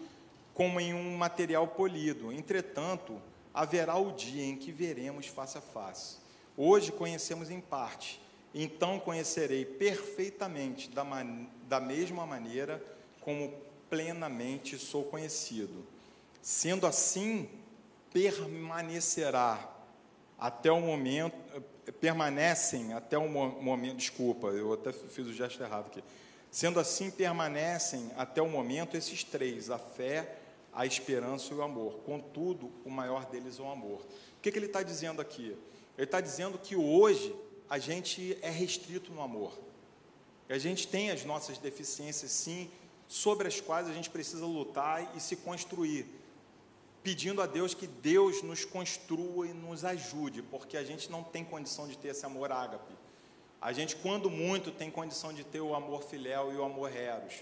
[0.54, 2.34] como em um material polido.
[2.34, 3.20] Entretanto,
[3.54, 6.18] haverá o dia em que veremos face a face.
[6.58, 8.20] Hoje conhecemos em parte
[8.54, 12.84] então conhecerei perfeitamente, da, man, da mesma maneira
[13.22, 13.54] como
[13.90, 15.86] plenamente sou conhecido.
[16.48, 17.50] Sendo assim,
[18.10, 19.70] permanecerá
[20.40, 21.36] até o momento,
[22.00, 26.02] permanecem até o momento, desculpa, eu até fiz o gesto errado aqui.
[26.50, 30.38] Sendo assim, permanecem até o momento esses três: a fé,
[30.72, 31.96] a esperança e o amor.
[32.06, 34.00] Contudo, o maior deles é o amor.
[34.38, 35.48] O que, que ele está dizendo aqui?
[35.98, 37.36] Ele está dizendo que hoje
[37.70, 39.52] a gente é restrito no amor.
[40.48, 42.72] A gente tem as nossas deficiências, sim,
[43.06, 46.08] sobre as quais a gente precisa lutar e se construir,
[47.08, 51.42] pedindo a Deus que Deus nos construa e nos ajude, porque a gente não tem
[51.42, 52.94] condição de ter esse amor ágape.
[53.62, 57.36] A gente, quando muito, tem condição de ter o amor filéu e o amor eros.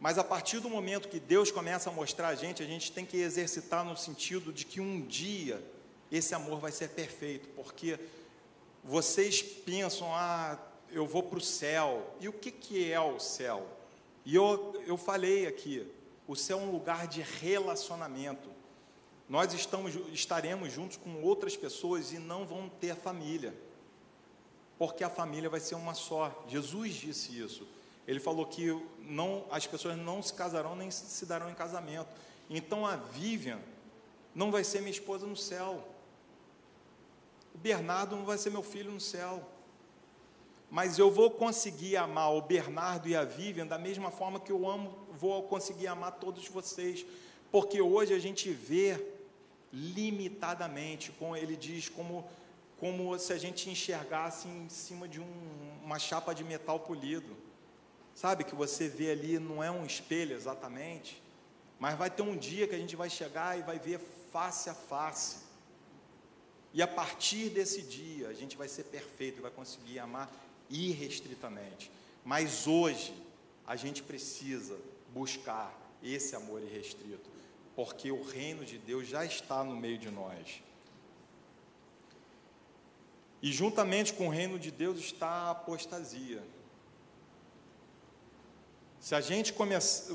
[0.00, 3.04] Mas a partir do momento que Deus começa a mostrar a gente, a gente tem
[3.04, 5.62] que exercitar no sentido de que um dia
[6.10, 8.00] esse amor vai ser perfeito, porque
[8.82, 10.58] vocês pensam, ah,
[10.90, 12.10] eu vou para o céu.
[12.22, 13.66] E o que, que é o céu?
[14.24, 15.86] E eu, eu falei aqui,
[16.26, 18.50] o céu é um lugar de relacionamento.
[19.28, 23.54] Nós estamos, estaremos juntos com outras pessoas e não vão ter família,
[24.78, 26.44] porque a família vai ser uma só.
[26.48, 27.66] Jesus disse isso.
[28.06, 28.70] Ele falou que
[29.00, 32.08] não, as pessoas não se casarão nem se darão em casamento.
[32.48, 33.58] Então a Vivian
[34.34, 35.88] não vai ser minha esposa no céu.
[37.52, 39.42] O Bernardo não vai ser meu filho no céu.
[40.70, 44.68] Mas eu vou conseguir amar o Bernardo e a Vivian da mesma forma que eu
[44.68, 47.06] amo, vou conseguir amar todos vocês.
[47.50, 49.00] Porque hoje a gente vê
[49.72, 52.28] limitadamente, como ele diz, como,
[52.78, 57.36] como se a gente enxergasse em cima de um, uma chapa de metal polido.
[58.14, 61.22] Sabe que você vê ali não é um espelho exatamente,
[61.78, 64.00] mas vai ter um dia que a gente vai chegar e vai ver
[64.32, 65.44] face a face.
[66.72, 70.30] E a partir desse dia, a gente vai ser perfeito vai conseguir amar
[70.70, 71.90] irrestritamente.
[72.24, 73.14] Mas hoje,
[73.66, 74.76] a gente precisa
[75.12, 77.28] buscar esse amor irrestrito,
[77.74, 80.62] porque o reino de Deus já está no meio de nós.
[83.42, 86.42] E juntamente com o reino de Deus está a apostasia.
[89.00, 89.54] Se a gente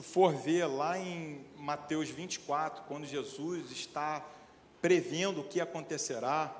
[0.01, 4.25] for ver lá em Mateus 24, quando Jesus está
[4.81, 6.53] prevendo o que acontecerá,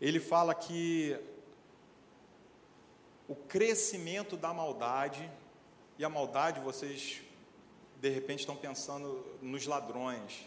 [0.00, 1.18] ele fala que
[3.28, 5.30] o crescimento da maldade,
[5.98, 7.22] e a maldade vocês
[8.00, 10.46] de repente estão pensando nos ladrões,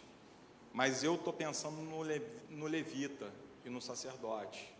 [0.73, 2.03] mas eu estou pensando no,
[2.49, 3.33] no levita
[3.65, 4.71] e no sacerdote.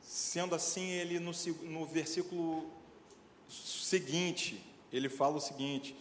[0.00, 2.70] Sendo assim, ele no, no versículo
[3.48, 5.96] seguinte, ele fala o seguinte: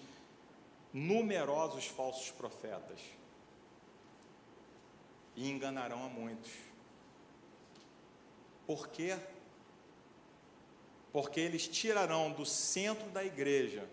[0.93, 2.99] numerosos falsos profetas
[5.35, 6.51] e enganarão a muitos.
[8.67, 9.17] Por quê?
[11.13, 13.87] Porque eles tirarão do centro da igreja,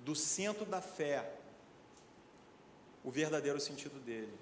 [0.00, 1.32] do centro da fé,
[3.04, 4.36] o verdadeiro sentido dele.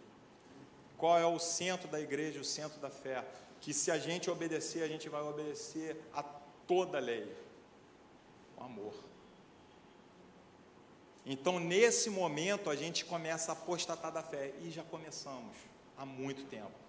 [0.97, 3.23] Qual é o centro da igreja, o centro da fé?
[3.61, 7.31] Que se a gente obedecer, a gente vai obedecer a toda a lei.
[8.57, 8.95] O amor.
[11.27, 14.55] Então, nesse momento, a gente começa a apostatar da fé.
[14.63, 15.55] E já começamos
[15.99, 16.86] há muito tempo.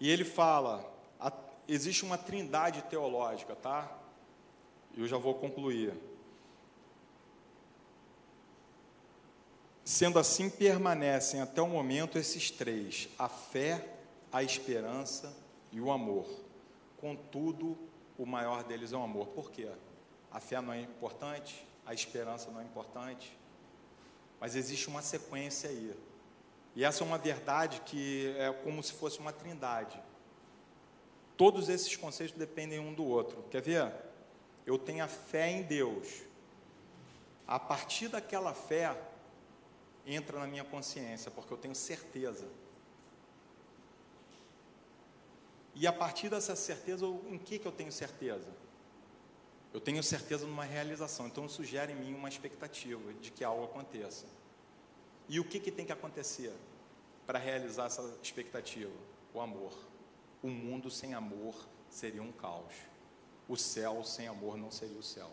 [0.00, 0.84] E ele fala:
[1.18, 1.32] a,
[1.68, 3.90] existe uma trindade teológica, tá?
[4.96, 5.94] Eu já vou concluir.
[9.84, 13.96] Sendo assim, permanecem até o momento esses três: a fé,
[14.32, 15.36] a esperança
[15.70, 16.26] e o amor.
[17.00, 17.76] Contudo,
[18.16, 19.26] o maior deles é o amor.
[19.28, 19.68] Por quê?
[20.30, 23.36] A fé não é importante, a esperança não é importante,
[24.40, 25.94] mas existe uma sequência aí.
[26.74, 30.00] E essa é uma verdade que é como se fosse uma trindade.
[31.36, 33.44] Todos esses conceitos dependem um do outro.
[33.50, 33.92] Quer ver?
[34.66, 36.22] Eu tenho a fé em Deus.
[37.46, 38.96] A partir daquela fé,
[40.06, 42.46] entra na minha consciência, porque eu tenho certeza.
[45.74, 48.48] E a partir dessa certeza, em que, que eu tenho certeza?
[49.72, 53.64] Eu tenho certeza numa realização, então isso gera em mim uma expectativa de que algo
[53.64, 54.24] aconteça.
[55.28, 56.52] E o que, que tem que acontecer
[57.26, 58.92] para realizar essa expectativa?
[59.32, 59.72] O amor.
[60.42, 61.54] O mundo sem amor
[61.88, 62.74] seria um caos.
[63.48, 65.30] O céu sem amor não seria o céu.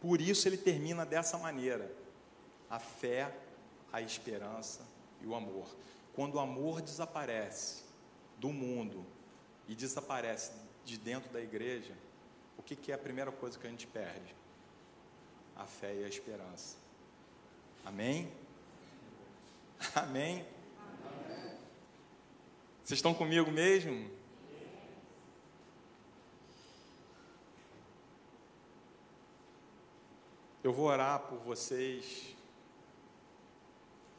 [0.00, 1.90] Por isso ele termina dessa maneira:
[2.68, 3.32] a fé,
[3.92, 4.84] a esperança
[5.20, 5.66] e o amor.
[6.14, 7.84] Quando o amor desaparece
[8.38, 9.06] do mundo
[9.68, 10.52] e desaparece
[10.84, 11.94] de dentro da igreja,
[12.58, 14.34] o que, que é a primeira coisa que a gente perde?
[15.56, 16.81] A fé e a esperança.
[17.84, 18.32] Amém?
[19.94, 20.46] Amém?
[22.82, 24.10] Vocês estão comigo mesmo?
[30.62, 32.32] Eu vou orar por vocês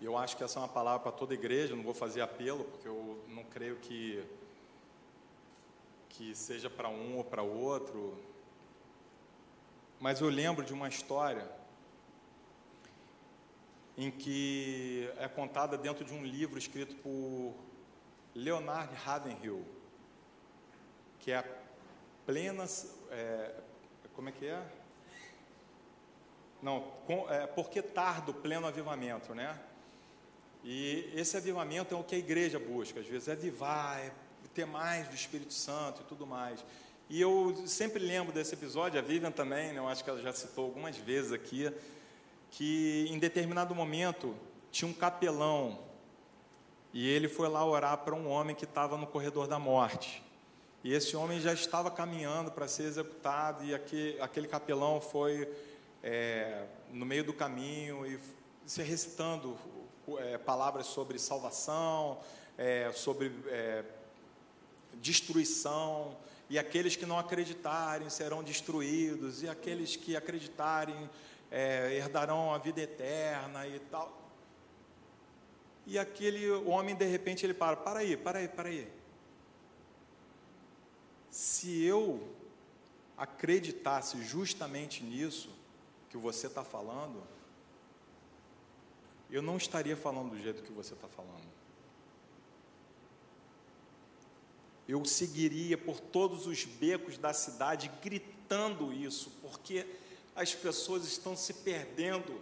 [0.06, 2.88] eu acho que essa é uma palavra para toda igreja, não vou fazer apelo, porque
[2.88, 4.22] eu não creio que,
[6.10, 8.18] que seja para um ou para outro.
[10.02, 11.50] Mas eu lembro de uma história
[13.98, 17.54] em que é contada dentro de um livro escrito por
[18.36, 19.64] Leonard Ravenhill,
[21.20, 21.46] que é a
[22.26, 22.66] plena.
[23.12, 23.56] É,
[24.14, 24.64] como é que é?
[26.62, 29.60] Não, com, é, porque tardo pleno avivamento, né?
[30.64, 34.12] E esse avivamento é o que a igreja busca, às vezes, é avivar, é
[34.54, 36.64] ter mais do Espírito Santo e tudo mais.
[37.10, 40.32] E eu sempre lembro desse episódio, a Vivian também, né, eu acho que ela já
[40.32, 41.72] citou algumas vezes aqui,
[42.54, 44.36] que em determinado momento
[44.72, 45.80] tinha um capelão
[46.94, 50.24] e ele foi lá orar para um homem que estava no corredor da morte.
[50.84, 55.50] E esse homem já estava caminhando para ser executado, e aquele, aquele capelão foi
[56.04, 58.20] é, no meio do caminho e
[58.68, 59.58] se recitando
[60.20, 62.20] é, palavras sobre salvação,
[62.56, 63.84] é, sobre é,
[65.02, 66.16] destruição,
[66.50, 71.10] e aqueles que não acreditarem serão destruídos, e aqueles que acreditarem
[71.54, 74.12] é, herdarão a vida eterna e tal.
[75.86, 78.92] E aquele homem, de repente, ele para: para aí, para aí, para aí.
[81.30, 82.28] Se eu
[83.16, 85.50] acreditasse justamente nisso
[86.10, 87.22] que você está falando,
[89.30, 91.54] eu não estaria falando do jeito que você está falando.
[94.88, 99.86] Eu seguiria por todos os becos da cidade gritando isso, porque
[100.36, 102.42] as pessoas estão se perdendo.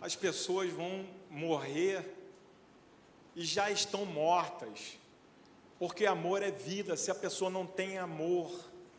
[0.00, 2.16] As pessoas vão morrer
[3.36, 4.98] e já estão mortas
[5.82, 6.96] porque amor é vida.
[6.96, 8.52] Se a pessoa não tem amor,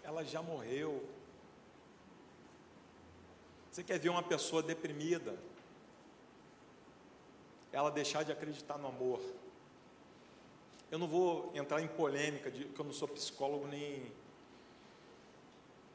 [0.04, 1.02] ela já morreu.
[3.72, 5.38] Você quer ver uma pessoa deprimida?
[7.74, 9.20] Ela deixar de acreditar no amor.
[10.90, 14.10] Eu não vou entrar em polêmica, de, que eu não sou psicólogo nem,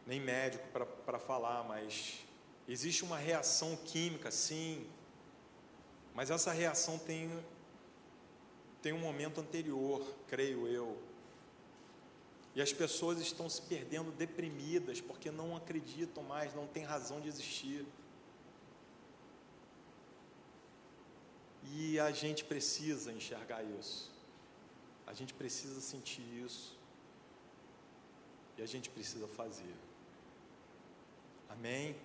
[0.07, 0.67] nem médico
[1.07, 2.19] para falar, mas
[2.69, 4.87] existe uma reação química, sim,
[6.15, 7.31] mas essa reação tem
[8.83, 10.97] tem um momento anterior, creio eu.
[12.55, 17.29] E as pessoas estão se perdendo deprimidas porque não acreditam mais, não tem razão de
[17.29, 17.85] existir.
[21.75, 24.11] E a gente precisa enxergar isso.
[25.07, 26.77] A gente precisa sentir isso.
[28.57, 29.75] E a gente precisa fazer.
[31.49, 31.97] Amém?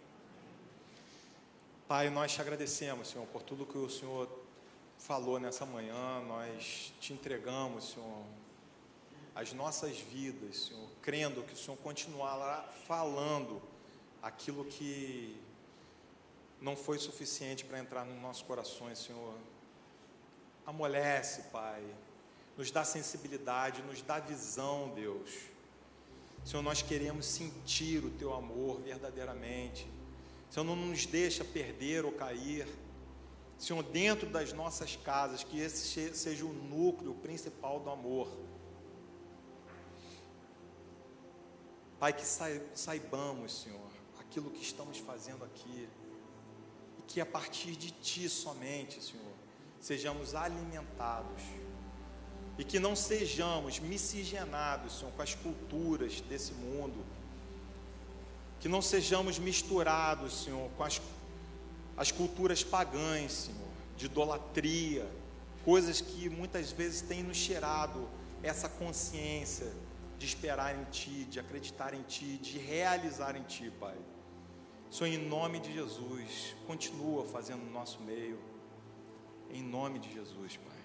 [1.88, 4.30] Pai, nós te agradecemos, Senhor, por tudo que o Senhor
[4.98, 8.24] falou nessa manhã, nós te entregamos, Senhor,
[9.36, 13.62] as nossas vidas, Senhor, crendo que o Senhor continuará falando
[14.22, 15.38] aquilo que
[16.62, 19.36] não foi suficiente para entrar nos nossos corações, Senhor.
[20.66, 21.84] Amolece, Pai,
[22.58, 25.30] nos dá sensibilidade, nos dá visão, Deus.
[26.46, 29.88] Senhor, nós queremos sentir o Teu amor verdadeiramente.
[30.50, 32.68] Senhor, não nos deixa perder ou cair.
[33.58, 38.28] Senhor, dentro das nossas casas, que esse seja o núcleo principal do amor.
[42.00, 45.88] Pai, que saibamos, Senhor, aquilo que estamos fazendo aqui,
[47.00, 49.33] e que a partir de Ti somente, Senhor,
[49.84, 51.44] sejamos alimentados,
[52.58, 57.04] e que não sejamos miscigenados, Senhor, com as culturas desse mundo,
[58.62, 61.02] que não sejamos misturados, Senhor, com as,
[61.98, 65.06] as culturas pagãs, Senhor, de idolatria,
[65.66, 68.08] coisas que muitas vezes têm nos cheirado
[68.42, 69.70] essa consciência
[70.18, 73.98] de esperar em Ti, de acreditar em Ti, de realizar em Ti, Pai.
[74.90, 78.53] Senhor, em nome de Jesus, continua fazendo no nosso meio,
[79.54, 80.83] em nome de Jesus, Pai.